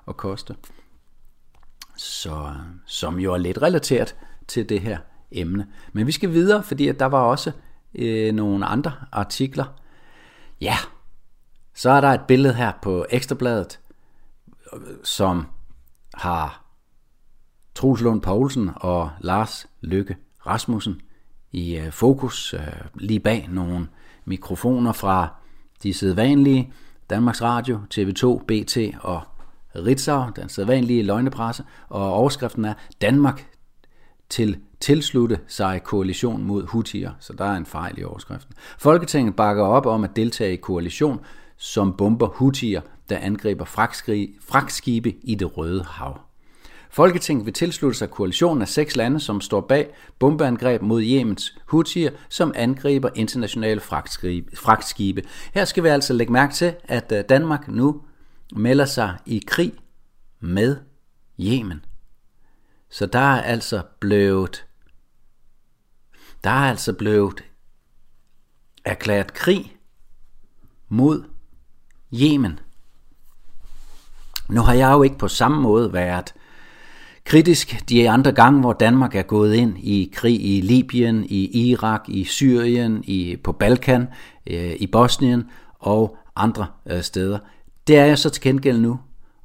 at 0.08 0.18
koste. 0.18 0.56
Så, 2.02 2.54
som 2.86 3.20
jo 3.20 3.34
er 3.34 3.38
lidt 3.38 3.62
relateret 3.62 4.16
til 4.48 4.70
det 4.70 4.82
her 4.82 4.98
emne. 5.32 5.68
Men 5.94 6.08
vi 6.08 6.12
skal 6.12 6.32
videre, 6.32 6.64
fordi 6.64 6.88
at 6.88 7.00
der 7.00 7.06
var 7.06 7.22
også 7.22 7.52
øh, 7.96 8.34
nogle 8.34 8.66
andre 8.66 8.92
artikler, 9.12 9.66
Ja, 10.62 10.76
så 11.74 11.90
er 11.90 12.02
der 12.02 12.08
et 12.08 12.22
billede 12.28 12.54
her 12.54 12.72
på 12.82 13.06
Ekstrabladet, 13.10 13.80
som 15.04 15.48
har 16.14 16.66
Troels 17.76 18.02
Lund 18.02 18.22
Poulsen 18.22 18.70
og 18.76 19.12
Lars 19.20 19.68
Lykke 19.82 20.18
Rasmussen 20.46 21.02
i 21.52 21.78
øh, 21.78 21.92
fokus, 21.92 22.54
øh, 22.54 22.62
lige 22.96 23.20
bag 23.20 23.48
nogle 23.50 23.88
mikrofoner 24.26 24.92
fra 24.92 25.28
de 25.84 25.94
sædvanlige 25.94 26.74
Danmarks 27.10 27.42
Radio, 27.42 27.80
TV2, 27.94 28.46
BT 28.46 28.78
og 29.02 29.22
Ritzau, 29.76 30.30
den 30.36 30.50
sædvanlige 30.50 31.04
løgnepresse, 31.04 31.64
og 31.90 32.14
overskriften 32.14 32.66
er 32.66 32.74
Danmark 33.02 33.48
til 34.30 34.58
tilslutte 34.80 35.40
sig 35.48 35.84
koalition 35.84 36.44
mod 36.44 36.68
Houthier, 36.68 37.12
så 37.20 37.34
der 37.34 37.46
er 37.46 37.58
en 37.58 37.66
fejl 37.66 38.00
i 38.00 38.04
overskriften. 38.04 38.54
Folketinget 38.78 39.36
bakker 39.36 39.64
op 39.64 39.86
om 39.86 40.04
at 40.04 40.16
deltage 40.16 40.54
i 40.54 40.56
koalition, 40.56 41.20
som 41.58 41.94
bomber 41.98 42.28
Houthier, 42.28 42.82
der 43.10 43.18
angriber 43.18 43.66
fragtskibe 44.42 45.14
i 45.24 45.36
det 45.36 45.58
Røde 45.58 45.84
Hav. 45.84 46.20
Folketinget 46.90 47.46
vil 47.46 47.54
tilslutte 47.54 47.98
sig 47.98 48.10
koalitionen 48.10 48.62
af 48.62 48.68
seks 48.68 48.96
lande, 48.96 49.20
som 49.20 49.42
står 49.42 49.62
bag 49.62 49.94
bombeangreb 50.20 50.82
mod 50.82 51.02
Jemens 51.02 51.58
Houthier, 51.66 52.12
som 52.30 52.54
angriber 52.56 53.10
internationale 53.16 53.82
fragtskibe. 54.56 55.24
Her 55.54 55.66
skal 55.66 55.84
vi 55.84 55.90
altså 55.90 56.14
lægge 56.14 56.34
mærke 56.34 56.54
til, 56.54 56.74
at 56.84 57.12
øh, 57.12 57.24
Danmark 57.30 57.68
nu 57.68 58.02
melder 58.56 58.86
sig 58.86 59.18
i 59.26 59.44
krig 59.48 59.74
med 60.40 60.78
Yemen. 61.40 61.86
Så 62.90 63.06
der 63.06 63.20
er 63.20 63.42
altså 63.42 63.82
blevet 64.00 64.66
der 66.44 66.50
er 66.50 66.70
altså 66.70 66.94
blevet 66.94 67.44
erklæret 68.86 69.34
krig 69.34 69.78
mod 70.90 71.24
Yemen. 72.14 72.60
Nu 74.50 74.62
har 74.62 74.74
jeg 74.74 74.92
jo 74.92 75.04
ikke 75.04 75.18
på 75.18 75.28
samme 75.28 75.62
måde 75.62 75.94
været 75.94 76.34
kritisk 77.26 77.90
de 77.90 78.10
andre 78.10 78.32
gange, 78.32 78.60
hvor 78.60 78.74
Danmark 78.74 79.16
er 79.16 79.22
gået 79.22 79.56
ind 79.56 79.78
i 79.78 80.12
krig 80.14 80.58
i 80.58 80.62
Libyen, 80.62 81.26
i 81.26 81.70
Irak, 81.70 82.02
i 82.08 82.24
Syrien, 82.24 83.04
i, 83.04 83.36
på 83.44 83.52
Balkan, 83.52 84.08
øh, 84.48 84.76
i 84.80 84.88
Bosnien 84.88 85.50
og 85.80 86.18
andre 86.36 86.68
øh, 86.86 87.02
steder. 87.02 87.40
Det 87.88 87.98
er 87.98 88.06
jeg 88.06 88.20
så 88.20 88.30
til 88.30 88.44
gengæld 88.44 88.80
nu, 88.80 89.00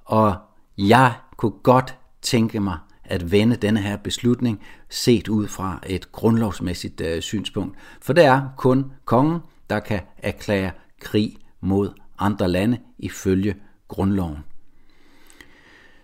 og 0.05 0.37
jeg 0.79 1.15
kunne 1.37 1.59
godt 1.63 1.99
tænke 2.23 2.61
mig 2.61 2.79
at 3.05 3.33
vende 3.33 3.57
denne 3.57 3.81
her 3.81 3.97
beslutning 3.97 4.61
set 4.91 5.29
ud 5.29 5.49
fra 5.49 5.81
et 5.87 6.13
grundlovsmæssigt 6.13 7.01
øh, 7.01 7.23
synspunkt. 7.23 7.79
For 8.01 8.13
det 8.13 8.25
er 8.25 8.49
kun 8.57 8.93
kongen, 9.05 9.41
der 9.71 9.81
kan 9.81 10.01
erklære 10.19 10.71
krig 11.01 11.37
mod 11.61 11.91
andre 12.19 12.49
lande 12.49 12.79
ifølge 12.99 13.55
grundloven. 13.89 14.39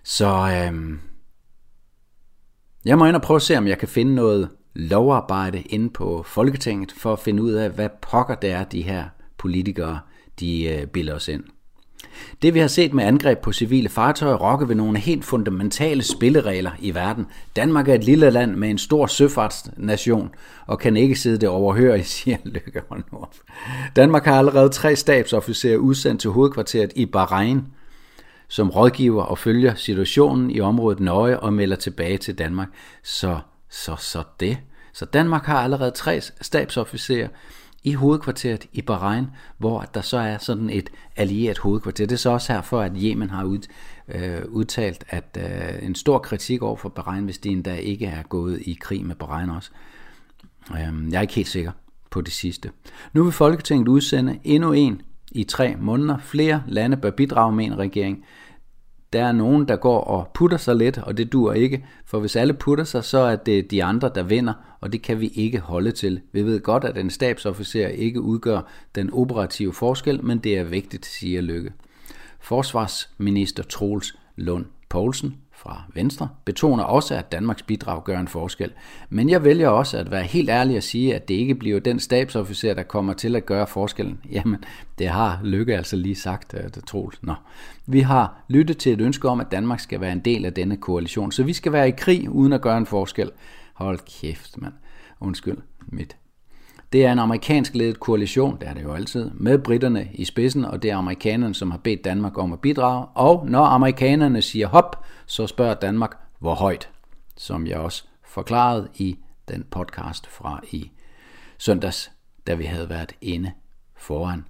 Så 0.03 0.27
øh, 0.29 0.99
jeg 2.85 2.99
må 2.99 3.07
ind 3.07 3.17
og 3.17 3.23
prøve 3.23 3.37
at 3.37 3.43
se, 3.43 3.59
om 3.59 3.67
jeg 3.67 3.79
kan 3.79 3.89
finde 3.89 4.15
noget 4.15 4.51
lovarbejde 4.75 5.61
inde 5.61 5.91
på 5.91 6.23
Folketinget, 6.23 6.93
for 6.93 7.13
at 7.13 7.19
finde 7.19 7.43
ud 7.43 7.53
af, 7.53 7.71
hvad 7.71 7.89
pokker 8.03 8.35
det 8.35 8.51
er, 8.51 8.65
de 8.65 8.83
her 8.83 9.05
politikere 9.39 10.01
de 10.41 10.65
øh, 10.65 10.87
bilder 10.87 11.15
os 11.15 11.29
ind. 11.29 11.45
Det 12.43 12.55
vi 12.55 12.59
har 12.59 12.69
set 12.69 12.95
med 12.95 13.05
angreb 13.05 13.39
på 13.39 13.53
civile 13.53 13.89
fartøjer 13.89 14.35
rokker 14.35 14.67
ved 14.67 14.75
nogle 14.75 14.99
helt 14.99 15.25
fundamentale 15.25 16.03
spilleregler 16.03 16.71
i 16.79 16.95
verden. 16.95 17.27
Danmark 17.57 17.89
er 17.89 17.95
et 17.95 18.05
lille 18.05 18.31
land 18.31 18.55
med 18.55 18.71
en 18.71 18.79
stor 18.79 19.07
søfartsnation 19.07 20.31
og 20.67 20.79
kan 20.79 20.97
ikke 20.97 21.17
sidde 21.17 21.39
det 21.39 21.49
overhøre, 21.49 22.03
siger 22.23 22.37
Lykke 22.45 22.83
Nord. 23.13 23.35
Danmark 23.97 24.25
har 24.25 24.39
allerede 24.39 24.69
tre 24.69 24.97
stabsofficerer 24.97 25.77
udsendt 25.77 26.21
til 26.21 26.31
hovedkvarteret 26.31 26.93
i 26.97 27.07
Bahrain, 27.07 27.63
som 28.49 28.71
rådgiver 28.71 29.23
og 29.23 29.39
følger 29.39 29.75
situationen 29.75 30.51
i 30.51 30.61
området 30.61 31.01
nøje 31.01 31.39
og 31.39 31.53
melder 31.53 31.77
tilbage 31.77 32.19
til 32.19 32.39
Danmark. 32.39 32.69
Så, 33.03 33.39
så, 33.71 33.97
så 33.99 34.23
det. 34.41 34.59
Så 34.93 35.05
Danmark 35.05 35.45
har 35.45 35.61
allerede 35.61 35.91
tre 35.91 36.21
stabsofficerer, 36.21 37.29
i 37.85 37.93
hovedkvarteret 37.93 38.67
i 38.73 38.83
Bahrain, 38.83 39.27
hvor 39.59 39.81
der 39.95 40.01
så 40.01 40.19
er 40.19 40.39
sådan 40.39 40.71
et 40.71 40.91
allieret 41.17 41.59
hovedkvarter. 41.59 42.07
Det 42.07 42.15
er 42.15 42.19
så 42.19 42.31
også 42.31 42.53
her 42.53 42.63
for, 42.63 42.81
at 42.81 42.93
Yemen 42.97 43.31
har 43.31 43.45
ud, 43.45 43.59
øh, 44.09 44.43
udtalt, 44.49 45.05
at 45.09 45.39
øh, 45.41 45.87
en 45.87 45.95
stor 45.95 46.19
kritik 46.19 46.63
over 46.63 46.77
for 46.77 46.89
Bahrain, 46.89 47.25
hvis 47.25 47.39
de 47.39 47.49
endda 47.49 47.75
ikke 47.75 48.07
er 48.07 48.23
gået 48.23 48.61
i 48.61 48.79
krig 48.81 49.07
med 49.07 49.15
Bahrain 49.15 49.51
også. 49.51 49.71
Øh, 50.71 51.13
jeg 51.13 51.17
er 51.17 51.21
ikke 51.21 51.35
helt 51.35 51.49
sikker 51.49 51.73
på 52.11 52.21
det 52.21 52.33
sidste. 52.33 52.71
Nu 53.13 53.23
vil 53.25 53.33
Folketinget 53.33 53.89
udsende 53.89 54.39
endnu 54.45 54.73
en 54.73 55.03
i 55.33 55.45
tre 55.45 55.77
måneder. 55.81 56.19
Flere 56.19 56.63
lande 56.69 56.97
bør 56.97 57.11
bidrage 57.11 57.53
med 57.53 57.65
en 57.65 57.79
regering. 57.79 58.25
Der 59.13 59.25
er 59.25 59.33
nogen, 59.33 59.69
der 59.69 59.77
går 59.77 60.01
og 60.01 60.31
putter 60.35 60.57
sig 60.57 60.77
lidt, 60.77 60.99
og 60.99 61.17
det 61.17 61.33
dur 61.33 61.53
ikke, 61.53 61.85
for 62.05 62.21
hvis 62.21 62.37
alle 62.37 62.55
putter 62.55 62.85
sig, 62.85 63.05
så 63.05 63.19
er 63.19 63.37
det 63.37 63.71
de 63.71 63.85
andre, 63.85 64.11
der 64.15 64.23
vinder, 64.23 64.53
og 64.81 64.93
det 64.93 65.03
kan 65.03 65.21
vi 65.21 65.29
ikke 65.29 65.59
holde 65.59 65.91
til. 65.91 66.21
Vi 66.33 66.43
ved 66.43 66.61
godt, 66.61 66.85
at 66.85 66.99
en 66.99 67.11
stabsofficer 67.11 67.89
ikke 67.89 68.21
udgør 68.21 68.61
den 68.95 69.11
operative 69.13 69.73
forskel, 69.73 70.25
men 70.25 70.39
det 70.39 70.59
er 70.59 70.65
vigtigt, 70.65 71.07
siger 71.07 71.41
Lykke. 71.41 71.73
Forsvarsminister 72.41 73.63
Troels 73.63 74.17
Lund 74.37 74.65
Poulsen 74.89 75.37
fra 75.63 75.83
Venstre 75.95 76.29
betoner 76.45 76.85
også, 76.85 77.15
at 77.15 77.33
Danmarks 77.33 77.63
bidrag 77.63 78.05
gør 78.05 78.21
en 78.21 78.29
forskel. 78.29 78.73
Men 79.11 79.31
jeg 79.31 79.45
vælger 79.45 79.69
også 79.69 79.99
at 79.99 80.11
være 80.11 80.23
helt 80.23 80.51
ærlig 80.51 80.77
og 80.77 80.83
sige, 80.83 81.15
at 81.15 81.29
det 81.29 81.35
ikke 81.35 81.55
bliver 81.55 81.81
den 81.81 82.01
stabsofficer, 82.01 82.75
der 82.75 82.83
kommer 82.83 83.13
til 83.13 83.37
at 83.37 83.47
gøre 83.47 83.67
forskellen. 83.67 84.21
Jamen, 84.33 84.65
det 84.99 85.09
har 85.09 85.41
Lykke 85.43 85.77
altså 85.77 85.97
lige 85.97 86.15
sagt, 86.15 86.55
øh, 86.55 86.65
det 86.65 86.85
Troels. 86.87 87.23
Nå. 87.23 87.35
Vi 87.87 88.01
har 88.01 88.45
lyttet 88.49 88.79
til 88.79 88.93
et 88.93 89.01
ønske 89.01 89.29
om, 89.29 89.41
at 89.41 89.51
Danmark 89.51 89.81
skal 89.81 90.01
være 90.01 90.13
en 90.13 90.21
del 90.21 90.45
af 90.45 90.55
denne 90.55 90.77
koalition, 90.77 91.33
så 91.33 91.43
vi 91.43 91.53
skal 91.53 91.73
være 91.73 91.89
i 91.89 91.93
krig 91.97 92.31
uden 92.31 92.53
at 92.53 92.61
gøre 92.61 92.79
en 92.79 92.87
forskel. 92.87 93.31
Hold 93.75 93.99
kæft, 94.21 94.59
mand. 94.59 94.75
Undskyld 95.21 95.59
mit 95.87 96.17
det 96.93 97.05
er 97.05 97.13
en 97.13 97.19
amerikansk 97.19 97.75
ledet 97.75 98.01
koalition, 98.01 98.61
det 98.61 98.69
er 98.69 98.75
det 98.75 98.83
jo 98.83 98.95
altid, 98.95 99.31
med 99.35 99.59
britterne 99.59 100.09
i 100.15 100.25
spidsen, 100.25 100.65
og 100.65 100.83
det 100.83 100.91
er 100.91 100.97
amerikanerne, 100.97 101.55
som 101.55 101.71
har 101.71 101.79
bedt 101.79 102.05
Danmark 102.05 102.39
om 102.39 102.53
at 102.53 102.61
bidrage. 102.61 103.07
Og 103.07 103.47
når 103.47 103.65
amerikanerne 103.65 104.43
siger 104.43 104.67
hop, 104.67 105.05
så 105.27 105.47
spørger 105.47 105.75
Danmark, 105.75 106.17
hvor 106.39 106.55
højt, 106.55 106.91
som 107.37 107.67
jeg 107.67 107.79
også 107.79 108.05
forklarede 108.25 108.89
i 108.95 109.19
den 109.49 109.65
podcast 109.71 110.27
fra 110.27 110.61
i 110.71 110.91
søndags, 111.59 112.13
da 112.47 112.55
vi 112.55 112.65
havde 112.65 112.89
været 112.89 113.13
inde 113.21 113.53
foran 113.97 114.45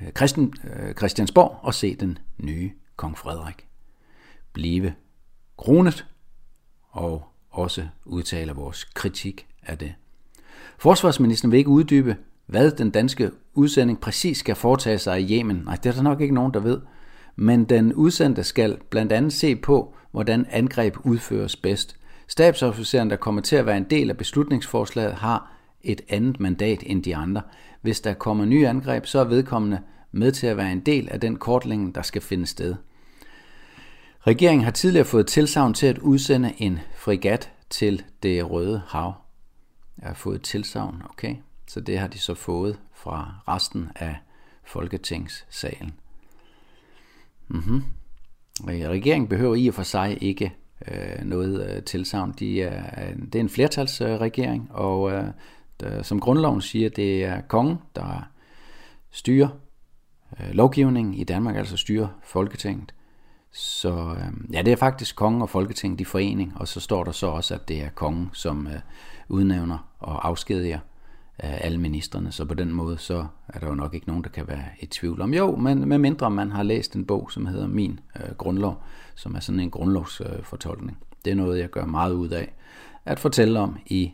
øh, 0.00 0.12
Christian, 0.16 0.52
øh, 0.64 0.94
Christiansborg 0.94 1.58
og 1.62 1.74
se 1.74 1.94
den 1.94 2.18
nye 2.38 2.70
kong 2.96 3.18
Frederik 3.18 3.66
blive 4.52 4.94
kronet 5.56 6.06
og 6.90 7.28
også 7.50 7.88
udtale 8.04 8.52
vores 8.52 8.84
kritik 8.84 9.46
af 9.62 9.78
det. 9.78 9.94
Forsvarsministeren 10.78 11.52
vil 11.52 11.58
ikke 11.58 11.70
uddybe, 11.70 12.16
hvad 12.46 12.70
den 12.70 12.90
danske 12.90 13.30
udsending 13.54 14.00
præcis 14.00 14.38
skal 14.38 14.54
foretage 14.54 14.98
sig 14.98 15.20
i 15.20 15.38
Yemen. 15.38 15.62
Nej, 15.64 15.76
det 15.76 15.90
er 15.90 15.94
der 15.94 16.02
nok 16.02 16.20
ikke 16.20 16.34
nogen, 16.34 16.54
der 16.54 16.60
ved. 16.60 16.80
Men 17.36 17.64
den 17.64 17.94
udsendte 17.94 18.44
skal 18.44 18.78
blandt 18.90 19.12
andet 19.12 19.32
se 19.32 19.56
på, 19.56 19.94
hvordan 20.10 20.46
angreb 20.50 20.96
udføres 21.04 21.56
bedst. 21.56 21.96
Stabsofficeren, 22.28 23.10
der 23.10 23.16
kommer 23.16 23.40
til 23.40 23.56
at 23.56 23.66
være 23.66 23.76
en 23.76 23.86
del 23.90 24.10
af 24.10 24.16
beslutningsforslaget, 24.16 25.14
har 25.14 25.52
et 25.82 26.00
andet 26.08 26.40
mandat 26.40 26.82
end 26.86 27.02
de 27.02 27.16
andre. 27.16 27.42
Hvis 27.82 28.00
der 28.00 28.14
kommer 28.14 28.44
nye 28.44 28.68
angreb, 28.68 29.06
så 29.06 29.18
er 29.18 29.24
vedkommende 29.24 29.78
med 30.12 30.32
til 30.32 30.46
at 30.46 30.56
være 30.56 30.72
en 30.72 30.80
del 30.80 31.08
af 31.10 31.20
den 31.20 31.36
kortlægning, 31.36 31.94
der 31.94 32.02
skal 32.02 32.22
finde 32.22 32.46
sted. 32.46 32.74
Regeringen 34.26 34.64
har 34.64 34.70
tidligere 34.70 35.04
fået 35.04 35.26
tilsavn 35.26 35.74
til 35.74 35.86
at 35.86 35.98
udsende 35.98 36.52
en 36.58 36.78
frigat 36.96 37.50
til 37.70 38.02
det 38.22 38.50
Røde 38.50 38.82
Hav. 38.88 39.14
Jeg 40.00 40.08
har 40.08 40.14
fået 40.14 40.42
tilsavn, 40.42 41.02
okay? 41.10 41.36
Så 41.66 41.80
det 41.80 41.98
har 41.98 42.06
de 42.06 42.18
så 42.18 42.34
fået 42.34 42.78
fra 42.94 43.34
resten 43.48 43.88
af 43.94 44.16
Folketingssalen. 44.64 45.94
Mm-hmm. 47.48 47.82
Regeringen 48.66 49.28
behøver 49.28 49.54
i 49.54 49.68
og 49.68 49.74
for 49.74 49.82
sig 49.82 50.22
ikke 50.22 50.54
øh, 50.88 51.24
noget 51.24 51.70
øh, 51.70 51.82
tilsavn. 51.82 52.34
De 52.38 52.62
er, 52.62 53.08
øh, 53.08 53.16
det 53.22 53.34
er 53.34 53.40
en 53.40 53.48
flertalsregering, 53.48 54.72
og 54.72 55.12
øh, 55.12 55.24
der, 55.80 56.02
som 56.02 56.20
grundloven 56.20 56.60
siger, 56.60 56.88
det 56.88 57.24
er 57.24 57.40
kongen, 57.40 57.78
der 57.96 58.30
styrer 59.10 59.48
øh, 60.40 60.50
lovgivningen 60.50 61.14
i 61.14 61.24
Danmark, 61.24 61.56
altså 61.56 61.76
styrer 61.76 62.08
Folketinget. 62.22 62.94
Så 63.52 64.16
øh, 64.18 64.54
ja, 64.54 64.62
det 64.62 64.72
er 64.72 64.76
faktisk 64.76 65.16
kongen 65.16 65.42
og 65.42 65.50
Folketinget 65.50 66.00
i 66.00 66.04
forening, 66.04 66.52
og 66.56 66.68
så 66.68 66.80
står 66.80 67.04
der 67.04 67.12
så 67.12 67.26
også, 67.26 67.54
at 67.54 67.68
det 67.68 67.82
er 67.82 67.88
kongen, 67.88 68.30
som 68.32 68.66
øh, 68.66 68.80
udnævner 69.28 69.88
og 69.98 70.28
afskediger 70.28 70.78
øh, 71.44 71.64
alle 71.64 71.78
ministerne. 71.78 72.32
Så 72.32 72.44
på 72.44 72.54
den 72.54 72.72
måde, 72.72 72.98
så 72.98 73.26
er 73.48 73.58
der 73.58 73.66
jo 73.66 73.74
nok 73.74 73.94
ikke 73.94 74.06
nogen, 74.06 74.24
der 74.24 74.30
kan 74.30 74.48
være 74.48 74.64
i 74.80 74.86
tvivl 74.86 75.20
om. 75.20 75.34
Jo, 75.34 75.56
men 75.56 75.88
med 75.88 75.98
mindre 75.98 76.30
man 76.30 76.52
har 76.52 76.62
læst 76.62 76.96
en 76.96 77.04
bog, 77.04 77.32
som 77.32 77.46
hedder 77.46 77.66
Min 77.66 78.00
øh, 78.16 78.34
Grundlov, 78.34 78.82
som 79.14 79.34
er 79.34 79.40
sådan 79.40 79.60
en 79.60 79.70
grundlovsfortolkning. 79.70 80.98
Øh, 81.00 81.06
det 81.24 81.30
er 81.30 81.34
noget, 81.34 81.60
jeg 81.60 81.70
gør 81.70 81.86
meget 81.86 82.12
ud 82.12 82.28
af 82.28 82.54
at 83.04 83.18
fortælle 83.18 83.60
om 83.60 83.78
i 83.86 84.12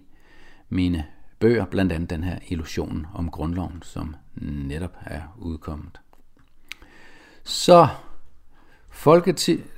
mine 0.69 1.05
bøger, 1.38 1.64
blandt 1.64 1.93
andet 1.93 2.11
den 2.11 2.25
her 2.25 2.38
illusion 2.49 3.07
om 3.14 3.31
grundloven, 3.31 3.83
som 3.83 4.16
netop 4.35 4.97
er 5.05 5.21
udkommet. 5.38 6.00
Så 7.45 7.88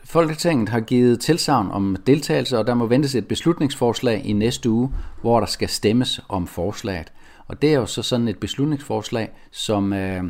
Folketinget 0.05 0.69
har 0.69 0.81
givet 0.81 1.21
tilsavn 1.21 1.71
om 1.71 1.97
deltagelse, 2.07 2.59
og 2.59 2.67
der 2.67 2.75
må 2.75 2.87
ventes 2.87 3.15
et 3.15 3.29
beslutningsforslag 3.29 4.23
i 4.25 4.33
næste 4.33 4.71
uge, 4.71 4.93
hvor 5.21 5.41
der 5.41 5.47
skal 5.47 5.69
stemmes 5.69 6.21
om 6.29 6.47
forslaget. 6.47 7.13
Og 7.49 7.63
det 7.63 7.71
er 7.73 7.79
jo 7.79 7.87
så 7.87 8.03
sådan 8.03 8.29
et 8.29 8.39
beslutningsforslag, 8.39 9.31
som, 9.51 9.93
øh, 9.93 10.25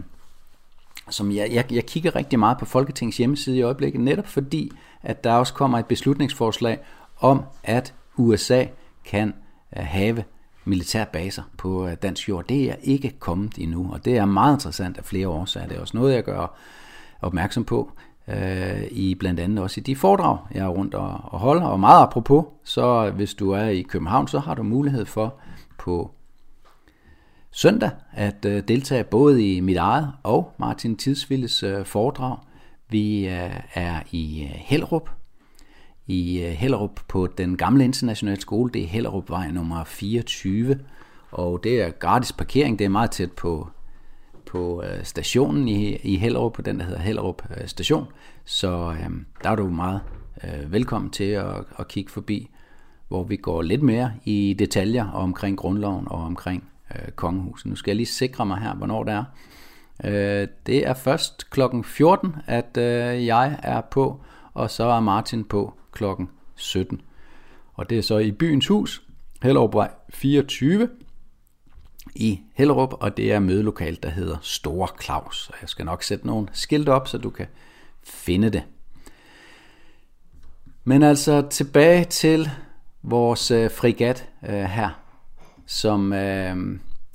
som 1.11 1.33
jeg, 1.33 1.49
jeg, 1.52 1.73
jeg 1.73 1.87
kigger 1.87 2.16
rigtig 2.16 2.38
meget 2.38 2.59
på 2.59 2.64
Folketingets 2.64 3.16
hjemmeside 3.16 3.57
i 3.57 3.62
øjeblikket, 3.62 4.00
netop 4.00 4.26
fordi, 4.26 4.73
at 5.02 5.25
der 5.25 5.33
også 5.33 5.54
kommer 5.54 5.78
et 5.78 5.87
beslutningsforslag 5.87 6.78
om, 7.21 7.42
at 7.64 7.95
USA 8.16 8.64
kan 9.04 9.35
øh, 9.76 9.83
have 9.85 10.25
militærbaser 10.64 11.42
på 11.57 11.87
øh, 11.87 11.97
dansk 12.02 12.28
jord. 12.28 12.47
Det 12.47 12.71
er 12.71 12.75
ikke 12.83 13.14
kommet 13.18 13.59
endnu, 13.59 13.92
og 13.92 14.04
det 14.04 14.16
er 14.16 14.25
meget 14.25 14.57
interessant 14.57 14.99
af 14.99 15.04
flere 15.04 15.28
årsager. 15.28 15.66
Det 15.66 15.76
er 15.76 15.80
også 15.80 15.97
noget, 15.97 16.14
jeg 16.14 16.25
gør 16.25 16.59
opmærksom 17.23 17.64
på 17.64 17.92
øh, 18.29 18.83
i 18.91 19.15
blandt 19.15 19.41
andet 19.41 19.59
også 19.59 19.81
i 19.81 19.83
de 19.83 19.97
foredrag, 19.97 20.39
jeg 20.55 20.65
er 20.65 20.69
rundt 20.69 20.95
og, 20.95 21.21
og 21.25 21.39
holder. 21.39 21.67
Og 21.67 21.81
meget 21.81 22.03
apropos, 22.03 22.45
så 22.65 23.11
hvis 23.11 23.35
du 23.35 23.51
er 23.51 23.65
i 23.65 23.83
København, 23.83 24.29
så 24.29 24.39
har 24.39 24.55
du 24.55 24.63
mulighed 24.63 25.07
for 25.07 25.35
på 25.79 26.11
søndag 27.51 27.91
at 28.13 28.45
øh, 28.45 28.63
deltage 28.69 29.05
både 29.05 29.55
i 29.55 29.61
mit 29.61 29.77
eget 29.77 30.13
og 30.23 30.53
Martin 30.59 30.97
Tidsvilles 30.97 31.63
øh, 31.63 31.85
foredrag. 31.85 32.37
Vi 32.91 33.29
øh, 33.29 33.61
er 33.75 34.01
i 34.11 34.43
øh, 34.43 34.51
Hellerup, 34.55 35.11
i 36.07 36.41
øh, 36.41 36.51
Hellerup 36.51 37.01
på 37.09 37.27
den 37.27 37.57
gamle 37.57 37.85
internationale 37.85 38.41
skole. 38.41 38.71
Det 38.73 38.83
er 38.83 38.87
Hellerupvej 38.87 39.51
nummer 39.51 39.85
24, 39.85 40.79
og 41.31 41.65
det 41.65 41.83
er 41.83 41.91
gratis 41.91 42.33
parkering. 42.33 42.79
Det 42.79 42.85
er 42.85 42.89
meget 42.89 43.11
tæt 43.11 43.33
på 43.33 43.69
på 44.49 44.83
øh, 44.83 45.05
stationen 45.05 45.69
i, 45.69 45.97
i 45.97 46.17
Hellerup, 46.17 46.52
på 46.52 46.62
den 46.62 46.81
der 46.81 46.85
hedder 46.85 47.00
Hellerup 47.00 47.43
øh, 47.57 47.67
station. 47.67 48.07
Så 48.45 48.95
øh, 49.00 49.11
der 49.43 49.50
er 49.50 49.57
du 49.57 49.69
meget 49.69 50.00
øh, 50.45 50.73
velkommen 50.73 51.11
til 51.11 51.25
at, 51.25 51.55
at 51.78 51.88
kigge 51.88 52.11
forbi, 52.11 52.50
hvor 53.09 53.25
vi 53.25 53.37
går 53.37 53.62
lidt 53.62 53.83
mere 53.83 54.12
i 54.25 54.57
detaljer 54.59 55.11
omkring 55.11 55.59
grundloven 55.59 56.09
og 56.09 56.25
omkring 56.25 56.64
øh, 56.95 57.12
kongehuset. 57.12 57.67
Nu 57.67 57.76
skal 57.76 57.90
jeg 57.90 57.97
lige 57.97 58.07
sikre 58.07 58.47
mig 58.47 58.59
her, 58.59 58.75
hvornår 58.75 59.05
det 59.05 59.14
er. 59.14 59.25
Øh, 60.05 60.49
det 60.67 60.87
er 60.87 60.95
først 60.95 61.50
klokken 61.50 61.85
14, 61.85 62.37
at 62.47 62.76
øh, 62.76 63.26
jeg 63.26 63.59
er 63.62 63.81
på, 63.81 64.21
og 64.55 64.71
så 64.71 64.85
er 64.85 65.00
Martin 65.00 65.45
på 65.45 65.75
klokken 65.93 66.28
17. 66.57 67.00
Og 67.75 67.90
det 67.90 67.99
er 67.99 68.02
så 68.02 68.19
i 68.19 68.33
byens 68.33 68.67
hus, 68.67 69.02
Hellerupvej 69.43 69.90
24 70.11 70.88
i 72.19 72.41
Hellerup, 72.55 72.95
og 73.01 73.17
det 73.17 73.33
er 73.33 73.39
mødelokalet, 73.39 74.03
der 74.03 74.11
hedder 74.11 74.37
Store 74.43 74.89
Claus. 75.03 75.49
Og 75.49 75.55
jeg 75.61 75.69
skal 75.69 75.85
nok 75.85 76.03
sætte 76.03 76.27
nogle 76.27 76.49
skilte 76.53 76.91
op, 76.91 77.09
så 77.09 77.19
du 77.19 77.31
kan 77.31 77.47
finde 78.05 78.51
det. 78.51 78.63
Men 80.85 81.03
altså 81.03 81.47
tilbage 81.51 82.05
til 82.05 82.51
vores 83.03 83.51
øh, 83.51 83.71
frigat 83.71 84.29
øh, 84.49 84.65
her, 84.65 84.89
som, 85.67 86.13
øh, 86.13 86.57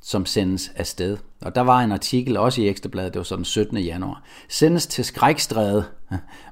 som 0.02 0.26
sendes 0.26 0.70
afsted. 0.76 1.18
Og 1.40 1.54
der 1.54 1.60
var 1.60 1.80
en 1.80 1.92
artikel 1.92 2.36
også 2.36 2.62
i 2.62 2.68
Ekstrabladet, 2.68 3.14
det 3.14 3.18
var 3.18 3.24
sådan 3.24 3.44
17. 3.44 3.78
januar. 3.78 4.22
Sendes 4.48 4.86
til 4.86 5.04
skrækstræde 5.04 5.84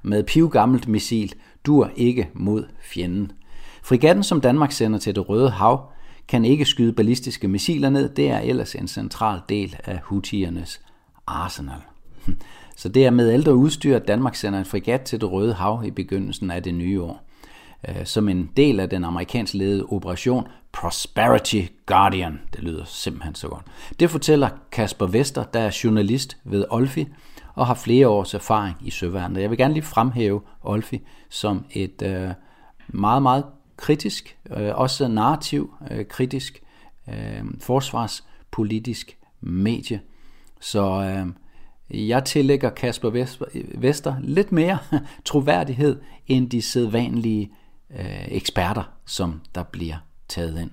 med 0.02 0.24
pivgammelt 0.24 0.88
missil, 0.88 1.34
dur 1.66 1.90
ikke 1.96 2.30
mod 2.34 2.64
fjenden. 2.82 3.32
Frigatten, 3.82 4.24
som 4.24 4.40
Danmark 4.40 4.72
sender 4.72 4.98
til 4.98 5.14
det 5.14 5.28
Røde 5.28 5.50
Hav, 5.50 5.91
kan 6.28 6.44
ikke 6.44 6.64
skyde 6.64 6.92
ballistiske 6.92 7.48
missiler 7.48 7.90
ned. 7.90 8.08
Det 8.08 8.30
er 8.30 8.38
ellers 8.38 8.74
en 8.74 8.88
central 8.88 9.40
del 9.48 9.76
af 9.84 9.98
Houthiernes 10.04 10.80
arsenal. 11.26 11.80
Så 12.76 12.88
det 12.88 13.06
er 13.06 13.10
med 13.10 13.32
ældre 13.32 13.54
udstyr, 13.54 13.96
at 13.96 14.08
Danmark 14.08 14.34
sender 14.34 14.58
en 14.58 14.64
frigat 14.64 15.00
til 15.00 15.20
det 15.20 15.32
Røde 15.32 15.54
Hav 15.54 15.82
i 15.86 15.90
begyndelsen 15.90 16.50
af 16.50 16.62
det 16.62 16.74
nye 16.74 17.02
år. 17.02 17.28
Øh, 17.88 18.06
som 18.06 18.28
en 18.28 18.50
del 18.56 18.80
af 18.80 18.88
den 18.88 19.04
amerikansk 19.04 19.54
ledede 19.54 19.84
operation 19.88 20.46
Prosperity 20.72 21.62
Guardian. 21.86 22.40
Det 22.52 22.62
lyder 22.62 22.84
simpelthen 22.84 23.34
så 23.34 23.48
godt. 23.48 23.64
Det 24.00 24.10
fortæller 24.10 24.48
Kasper 24.72 25.06
Vester, 25.06 25.44
der 25.44 25.60
er 25.60 25.80
journalist 25.84 26.36
ved 26.44 26.64
Olfi, 26.70 27.08
og 27.54 27.66
har 27.66 27.74
flere 27.74 28.08
års 28.08 28.34
erfaring 28.34 28.76
i 28.80 28.90
søværnet. 28.90 29.42
Jeg 29.42 29.50
vil 29.50 29.58
gerne 29.58 29.74
lige 29.74 29.84
fremhæve 29.84 30.40
Olfi 30.62 31.00
som 31.30 31.64
et 31.70 32.02
øh, 32.02 32.30
meget, 32.88 33.22
meget 33.22 33.44
kritisk, 33.82 34.36
øh, 34.50 34.74
også 34.74 35.08
narrativ 35.08 35.74
øh, 35.90 36.06
kritisk, 36.06 36.62
øh, 37.08 37.44
forsvarspolitisk 37.60 39.18
medie. 39.40 40.00
Så 40.60 40.84
øh, 41.02 42.08
jeg 42.08 42.24
tillægger 42.24 42.70
Kasper 42.70 43.10
Vester 43.74 44.16
lidt 44.20 44.52
mere 44.52 44.78
troværdighed 45.24 46.00
end 46.26 46.50
de 46.50 46.62
sædvanlige 46.62 47.52
øh, 47.90 48.28
eksperter, 48.28 48.82
som 49.06 49.40
der 49.54 49.62
bliver 49.62 49.96
taget 50.28 50.60
ind 50.60 50.70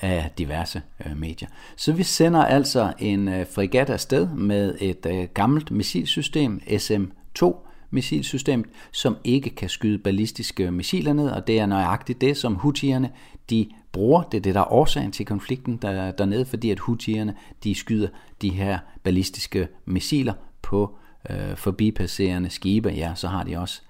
af 0.00 0.30
diverse 0.38 0.82
øh, 1.06 1.16
medier. 1.16 1.48
Så 1.76 1.92
vi 1.92 2.02
sender 2.02 2.44
altså 2.44 2.92
en 2.98 3.28
øh, 3.28 3.46
frigat 3.54 3.90
afsted 3.90 4.28
med 4.28 4.76
et 4.80 5.06
øh, 5.06 5.28
gammelt 5.34 5.70
missilsystem, 5.70 6.60
SM-2 6.66 7.65
missilsystem, 7.90 8.64
som 8.92 9.16
ikke 9.24 9.50
kan 9.50 9.68
skyde 9.68 9.98
ballistiske 9.98 10.70
missiler 10.70 11.12
ned, 11.12 11.28
og 11.28 11.46
det 11.46 11.58
er 11.58 11.66
nøjagtigt 11.66 12.20
det, 12.20 12.36
som 12.36 12.54
Houthierne 12.54 13.10
de 13.50 13.70
bruger. 13.92 14.22
Det 14.22 14.38
er 14.38 14.42
det, 14.42 14.54
der 14.54 14.60
er 14.60 14.72
årsagen 14.72 15.12
til 15.12 15.26
konflikten 15.26 15.76
der, 15.76 16.10
dernede, 16.10 16.44
fordi 16.44 16.70
at 16.70 16.78
Houthierne 16.78 17.34
de 17.64 17.74
skyder 17.74 18.08
de 18.42 18.50
her 18.50 18.78
ballistiske 19.02 19.68
missiler 19.84 20.32
på 20.62 20.96
øh, 21.30 21.56
forbipasserende 21.56 22.50
skibe. 22.50 22.88
Ja, 22.88 23.12
så 23.14 23.28
har 23.28 23.44
de 23.44 23.58
også 23.58 23.82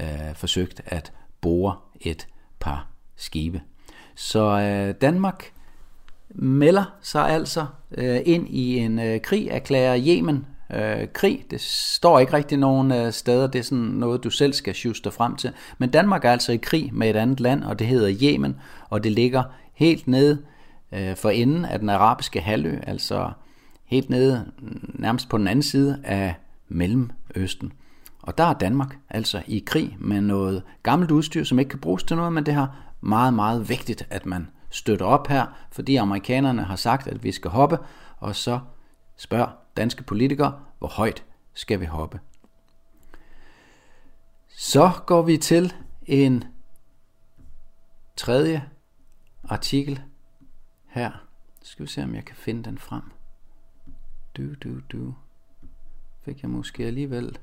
øh, 0.00 0.34
forsøgt 0.34 0.80
at 0.86 1.12
bore 1.40 1.76
et 2.00 2.26
par 2.60 2.88
skibe. 3.16 3.60
Så 4.14 4.60
øh, 4.60 4.94
Danmark 5.00 5.52
melder 6.28 6.84
sig 7.02 7.28
altså 7.28 7.66
øh, 7.90 8.20
ind 8.24 8.48
i 8.48 8.78
en 8.78 8.98
øh, 8.98 9.20
krig, 9.20 9.48
erklærer 9.48 9.98
Yemen 10.06 10.46
øh, 10.70 11.08
krig. 11.12 11.44
Det 11.50 11.60
står 11.60 12.18
ikke 12.18 12.32
rigtig 12.32 12.58
nogen 12.58 12.92
øh, 12.92 13.12
steder, 13.12 13.46
det 13.46 13.58
er 13.58 13.62
sådan 13.62 13.84
noget, 13.84 14.24
du 14.24 14.30
selv 14.30 14.52
skal 14.52 14.74
sjuste 14.74 15.10
frem 15.10 15.36
til. 15.36 15.50
Men 15.78 15.90
Danmark 15.90 16.24
er 16.24 16.32
altså 16.32 16.52
i 16.52 16.56
krig 16.56 16.90
med 16.92 17.10
et 17.10 17.16
andet 17.16 17.40
land, 17.40 17.64
og 17.64 17.78
det 17.78 17.86
hedder 17.86 18.16
Yemen, 18.22 18.56
og 18.88 19.04
det 19.04 19.12
ligger 19.12 19.42
helt 19.74 20.08
nede 20.08 20.42
øh, 20.92 21.16
for 21.16 21.30
enden 21.30 21.64
af 21.64 21.78
den 21.78 21.88
arabiske 21.88 22.40
halvø, 22.40 22.78
altså 22.82 23.30
helt 23.84 24.10
nede 24.10 24.44
nærmest 24.94 25.28
på 25.28 25.38
den 25.38 25.48
anden 25.48 25.62
side 25.62 26.00
af 26.04 26.34
Mellemøsten. 26.68 27.72
Og 28.22 28.38
der 28.38 28.44
er 28.44 28.54
Danmark 28.54 28.96
altså 29.10 29.42
i 29.46 29.62
krig 29.66 29.96
med 30.00 30.20
noget 30.20 30.62
gammelt 30.82 31.10
udstyr, 31.10 31.44
som 31.44 31.58
ikke 31.58 31.68
kan 31.68 31.78
bruges 31.78 32.02
til 32.02 32.16
noget, 32.16 32.32
men 32.32 32.46
det 32.46 32.54
har 32.54 32.76
meget, 33.00 33.34
meget 33.34 33.68
vigtigt, 33.68 34.06
at 34.10 34.26
man 34.26 34.48
støtter 34.70 35.06
op 35.06 35.28
her, 35.28 35.46
fordi 35.72 35.96
amerikanerne 35.96 36.62
har 36.62 36.76
sagt, 36.76 37.06
at 37.06 37.24
vi 37.24 37.32
skal 37.32 37.50
hoppe, 37.50 37.78
og 38.16 38.36
så 38.36 38.58
spørger 39.16 39.63
danske 39.76 40.02
politikere, 40.02 40.64
hvor 40.78 40.88
højt 40.88 41.24
skal 41.54 41.80
vi 41.80 41.84
hoppe. 41.84 42.20
Så 44.48 44.90
går 45.06 45.22
vi 45.22 45.36
til 45.36 45.72
en 46.06 46.44
tredje 48.16 48.70
artikel 49.44 50.02
her. 50.86 51.10
Skal 51.62 51.82
vi 51.82 51.90
se, 51.90 52.02
om 52.02 52.14
jeg 52.14 52.24
kan 52.24 52.36
finde 52.36 52.62
den 52.62 52.78
frem. 52.78 53.02
Du, 54.36 54.54
du, 54.54 54.80
du. 54.92 55.14
Fik 56.24 56.42
jeg 56.42 56.50
måske 56.50 56.86
alligevel 56.86 57.38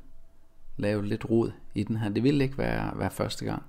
lavet 0.78 1.08
lidt 1.08 1.30
rod 1.30 1.52
i 1.76 1.84
den 1.84 1.98
her. 1.98 2.10
Det 2.10 2.24
ville 2.24 2.44
ikke 2.44 2.58
være, 2.58 3.00
være 3.00 3.12
første 3.12 3.46
gang. 3.46 3.64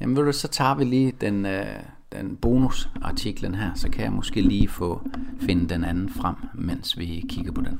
Jamen 0.00 0.16
ved 0.16 0.24
du, 0.24 0.32
så 0.32 0.48
tager 0.48 0.74
vi 0.74 0.84
lige 0.84 1.12
den, 1.12 1.46
øh, 1.46 1.82
den 2.12 2.36
bonusartiklen 2.36 3.54
her, 3.54 3.70
så 3.74 3.90
kan 3.90 4.04
jeg 4.04 4.12
måske 4.12 4.40
lige 4.40 4.68
få 4.68 5.00
finde 5.40 5.68
den 5.68 5.84
anden 5.84 6.10
frem, 6.20 6.34
mens 6.54 6.98
vi 6.98 7.26
kigger 7.28 7.52
på 7.52 7.60
den. 7.60 7.78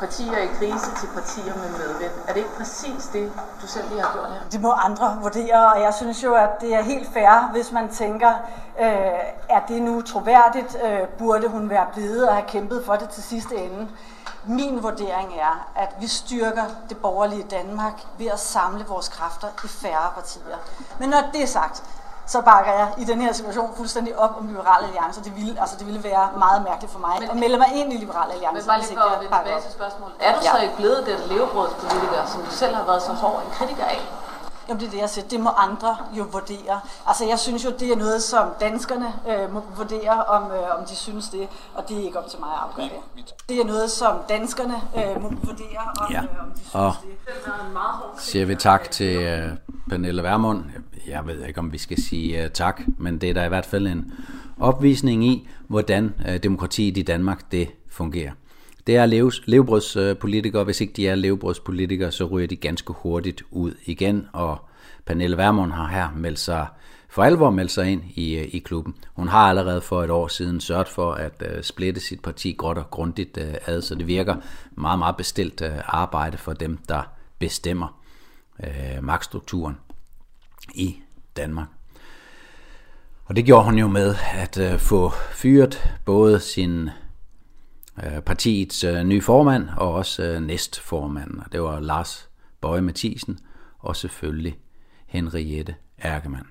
Partier 0.00 0.38
i 0.38 0.46
krise 0.46 0.90
til 1.00 1.08
partier 1.14 1.54
med 1.62 1.70
medvind. 1.78 2.12
Er 2.28 2.32
det 2.32 2.36
ikke 2.36 2.56
præcis 2.56 3.06
det, 3.12 3.32
du 3.62 3.66
selv 3.66 3.84
lige 3.88 4.00
har 4.00 4.12
gjort 4.12 4.28
her? 4.32 4.48
Det 4.52 4.60
må 4.60 4.70
andre 4.72 5.18
vurdere, 5.22 5.72
og 5.72 5.80
jeg 5.80 5.94
synes 5.94 6.24
jo, 6.24 6.34
at 6.34 6.50
det 6.60 6.74
er 6.74 6.82
helt 6.82 7.08
fair, 7.12 7.52
hvis 7.52 7.72
man 7.72 7.88
tænker, 7.88 8.32
øh, 8.80 8.86
er 9.56 9.60
det 9.68 9.82
nu 9.82 10.00
troværdigt? 10.00 10.76
Øh, 10.86 11.08
burde 11.18 11.48
hun 11.48 11.70
være 11.70 11.86
blevet 11.94 12.28
og 12.28 12.34
have 12.34 12.46
kæmpet 12.48 12.82
for 12.86 12.96
det 12.96 13.08
til 13.08 13.22
sidste 13.22 13.56
ende? 13.56 13.88
Min 14.46 14.82
vurdering 14.82 15.34
er, 15.40 15.68
at 15.76 15.96
vi 16.00 16.06
styrker 16.06 16.64
det 16.88 16.96
borgerlige 16.96 17.42
Danmark 17.42 18.06
ved 18.18 18.26
at 18.26 18.40
samle 18.40 18.84
vores 18.86 19.08
kræfter 19.08 19.48
i 19.64 19.68
færre 19.68 20.10
partier. 20.14 20.56
Men 20.98 21.08
når 21.08 21.22
det 21.32 21.42
er 21.42 21.46
sagt, 21.46 21.82
så 22.26 22.40
bakker 22.40 22.72
jeg 22.72 22.94
i 22.98 23.04
den 23.04 23.20
her 23.20 23.32
situation 23.32 23.70
fuldstændig 23.76 24.18
op 24.18 24.36
om 24.38 24.46
Liberal 24.46 24.84
Alliance. 24.84 25.24
Det 25.24 25.36
ville, 25.36 25.60
altså 25.60 25.76
det 25.78 25.86
ville 25.86 26.04
være 26.04 26.28
meget 26.38 26.62
mærkeligt 26.62 26.92
for 26.92 26.98
mig 26.98 27.16
men, 27.20 27.30
at 27.30 27.36
melde 27.36 27.58
mig 27.58 27.68
ind 27.74 27.92
i 27.92 27.96
Liberal 27.96 28.30
Alliance. 28.30 28.54
Men 28.54 28.66
bare 28.66 28.80
lige 28.80 28.94
for 28.94 29.00
at 29.00 29.20
vende 29.20 29.36
tilbage 29.36 29.60
til 29.62 29.72
spørgsmålet. 29.72 30.16
Er 30.20 30.32
du 30.34 30.40
ja. 30.42 30.50
så 30.50 30.58
ikke 30.58 30.76
blevet 30.76 31.06
den 31.06 31.18
levebrødspolitiker, 31.28 32.26
som 32.26 32.42
du 32.42 32.50
selv 32.50 32.74
har 32.74 32.84
været 32.84 33.02
så 33.02 33.12
hård 33.12 33.42
en 33.44 33.50
kritiker 33.50 33.84
af? 33.84 34.00
Jamen 34.68 34.80
det 34.80 34.86
er 34.86 34.90
det, 34.90 34.98
jeg 34.98 35.10
siger. 35.10 35.28
Det 35.28 35.40
må 35.40 35.50
andre 35.50 35.96
jo 36.18 36.24
vurdere. 36.32 36.80
Altså 37.06 37.24
jeg 37.24 37.38
synes 37.38 37.64
jo, 37.64 37.70
det 37.80 37.92
er 37.92 37.96
noget, 37.96 38.22
som 38.22 38.48
danskerne 38.60 39.06
øh, 39.28 39.54
må 39.54 39.62
vurdere, 39.76 40.24
om, 40.24 40.42
øh, 40.52 40.78
om 40.78 40.84
de 40.84 40.96
synes 40.96 41.28
det, 41.28 41.48
og 41.74 41.88
det 41.88 41.98
er 42.00 42.04
ikke 42.04 42.18
op 42.18 42.28
til 42.28 42.40
mig 42.40 42.48
at 42.48 42.58
afgøre 42.62 42.88
det. 43.16 43.34
Det 43.48 43.60
er 43.60 43.64
noget, 43.64 43.90
som 43.90 44.16
danskerne 44.28 44.74
øh, 44.96 45.22
må 45.22 45.28
vurdere, 45.28 45.78
om, 46.00 46.12
ja. 46.12 46.22
øh, 46.22 46.28
om 46.42 46.50
de 46.52 46.58
synes 46.58 46.74
og 46.74 46.94
det. 47.02 48.22
siger 48.22 48.46
vi 48.46 48.54
tak 48.54 48.90
til 48.90 49.16
øh, 49.16 49.50
Pernille 49.88 50.22
Vermund. 50.22 50.64
Jeg 51.06 51.26
ved 51.26 51.44
ikke, 51.44 51.60
om 51.60 51.72
vi 51.72 51.78
skal 51.78 52.02
sige 52.02 52.44
øh, 52.44 52.50
tak, 52.50 52.80
men 52.98 53.20
det 53.20 53.30
er 53.30 53.34
da 53.34 53.44
i 53.44 53.48
hvert 53.48 53.66
fald 53.66 53.86
en 53.86 54.12
opvisning 54.60 55.24
i, 55.24 55.48
hvordan 55.68 56.14
øh, 56.28 56.42
demokratiet 56.42 56.96
i 56.96 57.02
Danmark 57.02 57.52
det 57.52 57.68
fungerer. 57.90 58.32
Det 58.86 58.96
er 58.96 59.06
leves, 59.06 59.42
levebrødspolitikere, 59.46 60.64
hvis 60.64 60.80
ikke 60.80 60.92
de 60.92 61.08
er 61.08 61.14
levebrødspolitikere, 61.14 62.12
så 62.12 62.24
ryger 62.24 62.46
de 62.46 62.56
ganske 62.56 62.92
hurtigt 62.92 63.42
ud 63.50 63.74
igen, 63.84 64.28
og 64.32 64.58
Pernille 65.06 65.36
Vermund 65.36 65.72
har 65.72 65.88
her 65.88 66.08
meldt 66.16 66.38
sig 66.38 66.66
for 67.08 67.22
alvor 67.22 67.50
meldt 67.50 67.70
sig 67.70 67.92
ind 67.92 68.02
i, 68.14 68.34
øh, 68.38 68.48
i 68.52 68.58
klubben. 68.58 68.94
Hun 69.14 69.28
har 69.28 69.48
allerede 69.48 69.80
for 69.80 70.02
et 70.02 70.10
år 70.10 70.28
siden 70.28 70.60
sørget 70.60 70.88
for 70.88 71.12
at 71.12 71.42
uh, 71.42 71.62
splitte 71.62 72.00
sit 72.00 72.22
parti 72.22 72.54
godt 72.58 72.78
og 72.78 72.90
grundigt 72.90 73.36
uh, 73.36 73.44
ad, 73.66 73.82
så 73.82 73.94
det 73.94 74.06
virker 74.06 74.36
meget, 74.70 74.98
meget 74.98 75.16
bestilt 75.16 75.60
uh, 75.60 75.68
arbejde 75.84 76.38
for 76.38 76.52
dem, 76.52 76.78
der 76.88 77.02
bestemmer 77.38 78.00
uh, 78.58 79.04
magtstrukturen 79.04 79.76
i 80.74 80.96
Danmark. 81.36 81.68
Og 83.24 83.36
det 83.36 83.44
gjorde 83.44 83.64
hun 83.64 83.78
jo 83.78 83.88
med 83.88 84.14
at 84.34 84.58
uh, 84.58 84.78
få 84.78 85.12
fyret 85.30 85.94
både 86.04 86.40
sin 86.40 86.90
Øh, 88.04 88.20
partiets 88.20 88.84
øh, 88.84 89.04
nye 89.04 89.20
formand 89.20 89.68
og 89.76 89.92
også 89.92 90.22
øh, 90.22 90.42
næstformanden. 90.42 91.42
Det 91.52 91.62
var 91.62 91.80
Lars 91.80 92.28
Bøje 92.60 92.80
Mathisen 92.80 93.38
og 93.78 93.96
selvfølgelig 93.96 94.58
Henriette 95.06 95.74
Erkemann. 95.98 96.46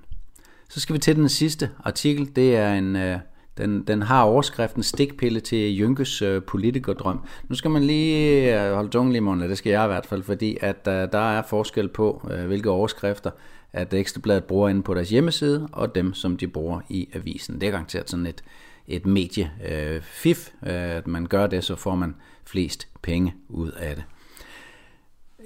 Så 0.69 0.79
skal 0.79 0.93
vi 0.93 0.99
til 0.99 1.15
den 1.15 1.29
sidste 1.29 1.69
artikel. 1.83 2.35
Det 2.35 2.55
er 2.55 2.73
en, 2.73 2.95
øh, 2.95 3.19
den, 3.57 3.83
den 3.83 4.01
har 4.01 4.23
overskriften 4.23 4.83
stikpille 4.83 5.39
til 5.39 5.79
Jynkes 5.79 6.21
øh, 6.21 6.43
politikerdrøm. 6.43 7.25
Nu 7.49 7.55
skal 7.55 7.71
man 7.71 7.83
lige 7.83 8.73
holde 8.73 8.89
tungen 8.89 9.15
i 9.15 9.19
munden, 9.19 9.49
det 9.49 9.57
skal 9.57 9.69
jeg 9.69 9.83
i 9.83 9.87
hvert 9.87 10.05
fald, 10.05 10.23
fordi 10.23 10.57
at 10.61 10.85
der 10.85 11.37
er 11.37 11.41
forskel 11.41 11.87
på, 11.87 12.29
hvilke 12.47 12.69
overskrifter 12.69 13.31
at 13.75 13.93
Ekstrabladet 13.93 14.43
bruger 14.43 14.69
inde 14.69 14.83
på 14.83 14.93
deres 14.93 15.09
hjemmeside, 15.09 15.69
og 15.71 15.95
dem, 15.95 16.13
som 16.13 16.37
de 16.37 16.47
bruger 16.47 16.81
i 16.89 17.09
avisen. 17.13 17.61
Det 17.61 17.67
er 17.67 17.71
garanteret 17.71 18.09
sådan 18.09 18.25
et, 18.25 18.43
et 18.87 19.05
medie 19.05 19.51
øh, 19.69 20.01
fif, 20.01 20.49
øh, 20.63 20.73
at 20.73 21.07
man 21.07 21.25
gør 21.25 21.47
det, 21.47 21.63
så 21.63 21.75
får 21.75 21.95
man 21.95 22.15
flest 22.45 22.87
penge 23.01 23.33
ud 23.49 23.71
af 23.71 23.95
det. 23.95 24.03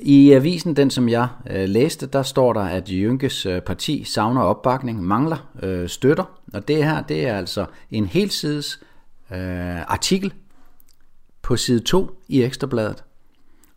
I 0.02 0.32
avisen, 0.32 0.76
den 0.76 0.92
som 0.92 1.10
jeg 1.10 1.28
øh, 1.50 1.70
læste, 1.70 2.06
der 2.08 2.24
står 2.24 2.54
der, 2.54 2.62
at 2.62 2.90
Jynkes 2.90 3.46
øh, 3.46 3.62
parti 3.62 4.04
savner 4.04 4.42
opbakning, 4.42 5.04
mangler 5.04 5.52
øh, 5.64 5.90
støtter, 5.90 6.40
og 6.54 6.68
det 6.68 6.84
her, 6.84 7.02
det 7.02 7.28
er 7.28 7.38
altså 7.38 7.66
en 7.92 8.06
helsides 8.06 8.80
øh, 9.32 9.82
artikel 9.82 10.34
på 11.42 11.56
side 11.56 11.80
2 11.80 12.22
i 12.28 12.44
Ekstrabladet, 12.44 13.04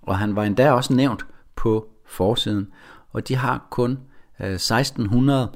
og 0.02 0.18
han 0.18 0.36
var 0.36 0.44
endda 0.44 0.72
også 0.72 0.94
nævnt 0.94 1.26
på 1.56 1.88
forsiden, 2.06 2.68
og 3.12 3.28
de 3.28 3.36
har 3.36 3.66
kun 3.70 3.98
øh, 4.40 4.52
1600 4.52 5.52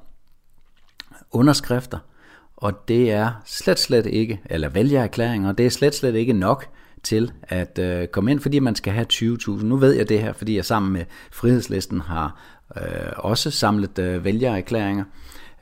underskrifter, 1.31 1.99
og 2.57 2.89
det 2.89 3.11
er 3.11 3.31
slet 3.45 3.79
slet 3.79 4.07
ikke, 4.07 4.41
eller 4.45 4.69
vælgererklæringer, 4.69 5.53
det 5.53 5.67
er 5.67 5.71
slet 5.71 5.95
slet 5.95 6.15
ikke 6.15 6.33
nok 6.33 6.67
til 7.03 7.33
at 7.43 7.79
øh, 7.79 8.07
komme 8.09 8.31
ind, 8.31 8.41
fordi 8.41 8.59
man 8.59 8.75
skal 8.75 8.93
have 8.93 9.07
20.000. 9.13 9.51
Nu 9.51 9.77
ved 9.77 9.93
jeg 9.93 10.09
det 10.09 10.21
her, 10.21 10.33
fordi 10.33 10.57
jeg 10.57 10.65
sammen 10.65 10.93
med 10.93 11.05
Frihedslisten 11.31 12.01
har 12.01 12.41
øh, 12.77 13.13
også 13.17 13.51
samlet 13.51 13.99
øh, 13.99 14.25
vælgererklæringer, 14.25 15.05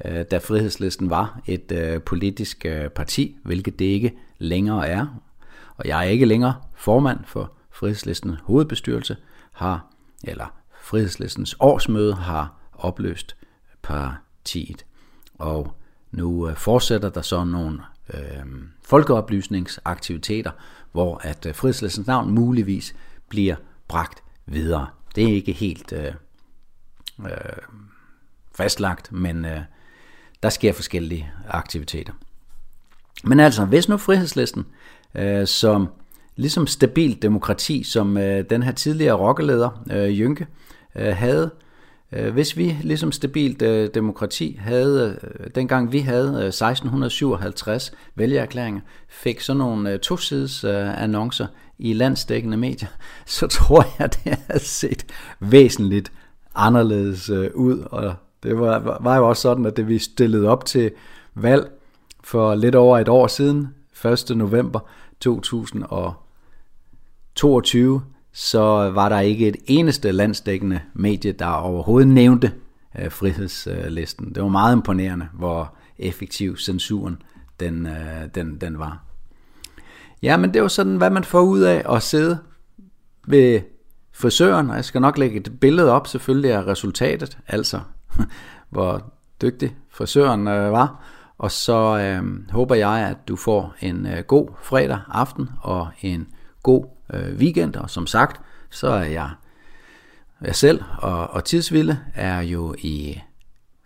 øh, 0.05 0.25
da 0.31 0.39
Frihedslisten 0.39 1.11
var 1.11 1.41
et 1.47 1.73
øh, 1.73 2.01
politisk 2.03 2.67
øh, 2.67 2.89
parti, 2.89 3.37
hvilket 3.45 3.79
det 3.79 3.85
ikke 3.85 4.13
længere 4.39 4.89
er. 4.89 5.07
Og 5.77 5.89
jeg 5.89 5.99
er 5.99 6.11
ikke 6.11 6.27
længere 6.27 6.55
formand 6.77 7.19
for 7.27 7.53
Frihedslistens 7.71 8.39
hovedbestyrelse, 8.43 9.17
har, 9.53 9.87
eller 10.25 10.55
Frihedslistens 10.83 11.57
årsmøde 11.61 12.15
har 12.15 12.55
opløst 12.73 13.37
partiet. 13.83 14.85
Og 15.39 15.77
nu 16.17 16.49
øh, 16.49 16.57
fortsætter 16.57 17.09
der 17.09 17.23
så 17.23 17.45
nogle 17.45 17.81
øh, 18.15 18.45
folkeoplysningsaktiviteter, 18.83 20.51
hvor 20.93 21.21
at 21.23 21.47
øh, 21.47 21.55
Frihedslæsens 21.55 22.07
navn 22.07 22.31
muligvis 22.31 22.95
bliver 23.29 23.57
bragt 23.89 24.23
videre. 24.47 24.87
Det 25.15 25.25
er 25.25 25.33
ikke 25.33 25.53
helt 25.53 25.93
øh, 25.93 26.13
øh, 27.21 27.33
fastlagt, 28.55 29.13
men 29.13 29.45
øh, 29.45 29.61
der 30.43 30.49
sker 30.49 30.73
forskellige 30.73 31.31
aktiviteter. 31.49 32.13
Men 33.25 33.41
altså, 33.41 33.65
hvis 33.65 33.89
nu 33.89 33.97
frihedslisten 33.97 34.67
øh, 35.15 35.47
som 35.47 35.89
ligesom 36.37 36.67
stabilt 36.67 37.23
demokrati, 37.23 37.83
som 37.83 38.17
øh, 38.17 38.45
den 38.51 38.63
her 38.63 38.73
tidligere 38.73 39.15
rockeleder 39.15 39.85
øh, 39.91 40.21
Jynke 40.21 40.47
øh, 40.97 41.17
havde, 41.17 41.51
øh, 41.55 41.64
Øh, 42.17 42.33
hvis 42.33 42.57
vi 42.57 42.77
ligesom 42.83 43.13
stabilt 43.13 43.63
øh, 43.63 43.89
demokrati 43.95 44.59
havde, 44.61 45.19
øh, 45.23 45.51
dengang 45.55 45.93
vi 45.93 45.99
havde 45.99 46.29
øh, 46.29 46.47
1657 46.47 47.93
vælgererklæringer, 48.15 48.81
fik 49.09 49.41
sådan 49.41 49.59
nogle 49.59 49.93
øh, 49.93 49.99
tosides 49.99 50.65
øh, 50.65 51.03
annoncer 51.03 51.47
i 51.79 51.93
landsdækkende 51.93 52.57
medier, 52.57 52.89
så 53.27 53.47
tror 53.47 53.87
jeg, 53.99 54.15
det 54.15 54.39
havde 54.47 54.65
set 54.65 55.07
væsentligt 55.41 56.13
anderledes 56.55 57.31
øh, 57.31 57.51
ud, 57.55 57.79
og 57.91 58.15
det 58.43 58.59
var, 58.59 58.99
var 59.01 59.17
jo 59.17 59.29
også 59.29 59.43
sådan, 59.43 59.67
at 59.67 59.77
det 59.77 59.89
vi 59.89 59.99
stillede 59.99 60.49
op 60.49 60.65
til 60.65 60.91
valg 61.35 61.71
for 62.25 62.55
lidt 62.55 62.75
over 62.75 62.99
et 62.99 63.09
år 63.09 63.27
siden, 63.27 63.75
1. 64.05 64.25
november 64.37 64.81
2022, 65.21 68.03
så 68.37 68.91
var 68.91 69.09
der 69.09 69.21
ikke 69.21 69.49
et 69.49 69.57
eneste 69.67 70.13
landsdækkende 70.13 70.81
medie, 70.95 71.33
der 71.33 71.47
overhovedet 71.47 72.09
nævnte 72.09 72.53
øh, 72.99 73.11
frihedslisten. 73.11 74.35
Det 74.35 74.43
var 74.43 74.49
meget 74.49 74.77
imponerende, 74.77 75.29
hvor 75.33 75.75
effektiv 75.99 76.57
censuren 76.57 77.23
den, 77.61 77.87
øh, 77.87 78.29
den, 78.35 78.61
den 78.61 78.79
var. 78.79 79.05
Ja, 80.23 80.37
men 80.37 80.55
det 80.55 80.63
var 80.63 80.69
sådan, 80.69 80.97
hvad 80.97 81.11
man 81.11 81.25
får 81.25 81.41
ud 81.41 81.61
af 81.61 81.95
at 81.95 82.03
sidde 82.03 82.39
ved 83.27 83.61
frisøren, 84.13 84.71
og 84.71 84.77
jeg 84.77 84.85
skal 84.85 85.01
nok 85.01 85.19
lægge 85.19 85.37
et 85.37 85.61
billede 85.61 85.91
op 85.91 86.07
selvfølgelig 86.07 86.53
af 86.53 86.67
resultatet, 86.67 87.39
altså 87.47 87.81
hvor 88.71 89.13
dygtig 89.43 89.77
frisøren 89.91 90.49
øh, 90.49 90.73
var. 90.73 91.05
Og 91.39 91.51
så 91.51 91.99
øh, 91.99 92.51
håber 92.51 92.75
jeg, 92.75 93.09
at 93.09 93.29
du 93.29 93.37
får 93.37 93.75
en 93.81 94.07
øh, 94.07 94.25
god 94.25 94.49
fredag 94.63 94.99
aften 95.09 95.49
og 95.63 95.89
en 96.01 96.27
god 96.63 96.85
øh, 97.13 97.37
weekend. 97.37 97.77
Og 97.77 97.91
som 97.91 98.07
sagt, 98.07 98.41
så 98.71 98.89
er 98.89 99.05
jeg, 99.05 99.31
jeg 100.41 100.57
selv 100.57 100.83
og, 100.99 101.31
og 101.31 101.45
Tidsville 101.45 102.01
er 102.15 102.41
jo 102.41 102.75
i 102.79 103.21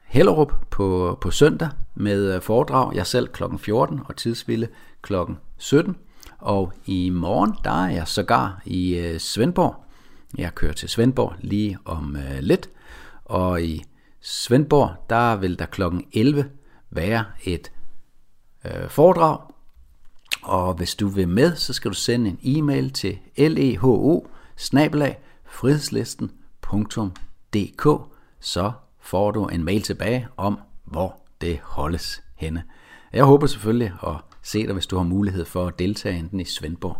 Hellerup 0.04 0.52
på, 0.70 1.18
på 1.20 1.30
søndag 1.30 1.68
med 1.94 2.34
øh, 2.34 2.42
foredrag. 2.42 2.94
Jeg 2.94 3.06
selv 3.06 3.28
kl. 3.28 3.42
14 3.58 4.00
og 4.04 4.16
Tidsville 4.16 4.68
kl. 5.02 5.14
17. 5.58 5.96
Og 6.38 6.72
i 6.86 7.10
morgen, 7.10 7.54
der 7.64 7.84
er 7.84 7.90
jeg 7.90 8.08
sågar 8.08 8.62
i 8.64 8.98
øh, 8.98 9.20
Svendborg. 9.20 9.84
Jeg 10.38 10.54
kører 10.54 10.72
til 10.72 10.88
Svendborg 10.88 11.34
lige 11.40 11.78
om 11.84 12.16
øh, 12.16 12.38
lidt. 12.40 12.70
Og 13.24 13.62
i 13.62 13.84
Svendborg, 14.20 14.90
der 15.10 15.36
vil 15.36 15.58
der 15.58 15.66
kl. 15.66 15.82
11 16.12 16.50
være 16.90 17.24
et 17.44 17.72
øh, 18.64 18.88
foredrag. 18.88 19.38
Og 20.42 20.74
hvis 20.74 20.94
du 20.94 21.08
vil 21.08 21.28
med, 21.28 21.56
så 21.56 21.72
skal 21.72 21.90
du 21.90 21.96
sende 21.96 22.30
en 22.30 22.38
e-mail 22.42 22.90
til 22.90 23.18
leho 23.36 24.26
frihedslisten.dk 25.44 27.86
så 28.40 28.72
får 29.00 29.30
du 29.30 29.46
en 29.46 29.64
mail 29.64 29.82
tilbage 29.82 30.28
om, 30.36 30.58
hvor 30.84 31.16
det 31.40 31.58
holdes 31.62 32.22
henne. 32.36 32.62
Jeg 33.12 33.24
håber 33.24 33.46
selvfølgelig 33.46 33.92
at 34.06 34.14
se 34.42 34.66
dig, 34.66 34.72
hvis 34.72 34.86
du 34.86 34.96
har 34.96 35.04
mulighed 35.04 35.44
for 35.44 35.66
at 35.66 35.78
deltage 35.78 36.18
enten 36.18 36.40
i 36.40 36.44
Svendborg 36.44 36.96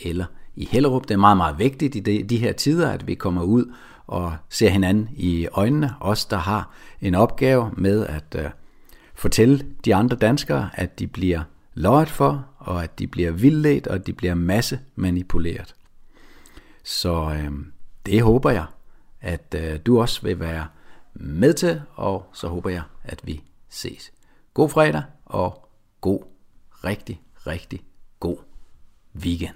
eller 0.00 0.24
i 0.56 0.68
Hellerup. 0.70 1.02
Det 1.02 1.10
er 1.10 1.18
meget, 1.18 1.36
meget 1.36 1.58
vigtigt 1.58 1.94
i 1.94 2.00
de, 2.00 2.22
de 2.22 2.38
her 2.38 2.52
tider, 2.52 2.90
at 2.90 3.06
vi 3.06 3.14
kommer 3.14 3.42
ud 3.42 3.72
og 4.06 4.36
ser 4.48 4.68
hinanden 4.68 5.08
i 5.16 5.48
øjnene. 5.52 5.94
Os, 6.00 6.24
der 6.24 6.36
har 6.36 6.70
en 7.00 7.14
opgave 7.14 7.70
med 7.76 8.06
at 8.06 8.36
øh, 8.38 8.50
fortælle 9.14 9.66
de 9.84 9.94
andre 9.94 10.16
danskere, 10.16 10.70
at 10.74 10.98
de 10.98 11.06
bliver 11.06 11.42
løjet 11.74 12.10
for, 12.10 12.46
og 12.62 12.84
at 12.84 12.98
de 12.98 13.06
bliver 13.06 13.30
vildledt, 13.30 13.86
og 13.86 13.94
at 13.94 14.06
de 14.06 14.12
bliver 14.12 14.34
masse 14.34 14.80
manipuleret. 14.96 15.74
Så 16.84 17.34
øh, 17.34 17.52
det 18.06 18.22
håber 18.22 18.50
jeg, 18.50 18.66
at 19.20 19.54
øh, 19.58 19.80
du 19.86 20.00
også 20.00 20.22
vil 20.22 20.40
være 20.40 20.66
med 21.14 21.54
til, 21.54 21.82
og 21.94 22.26
så 22.32 22.48
håber 22.48 22.70
jeg, 22.70 22.82
at 23.04 23.20
vi 23.24 23.42
ses. 23.68 24.12
God 24.54 24.68
fredag, 24.68 25.02
og 25.24 25.68
god, 26.00 26.22
rigtig, 26.84 27.22
rigtig 27.46 27.84
god 28.20 28.36
weekend. 29.16 29.54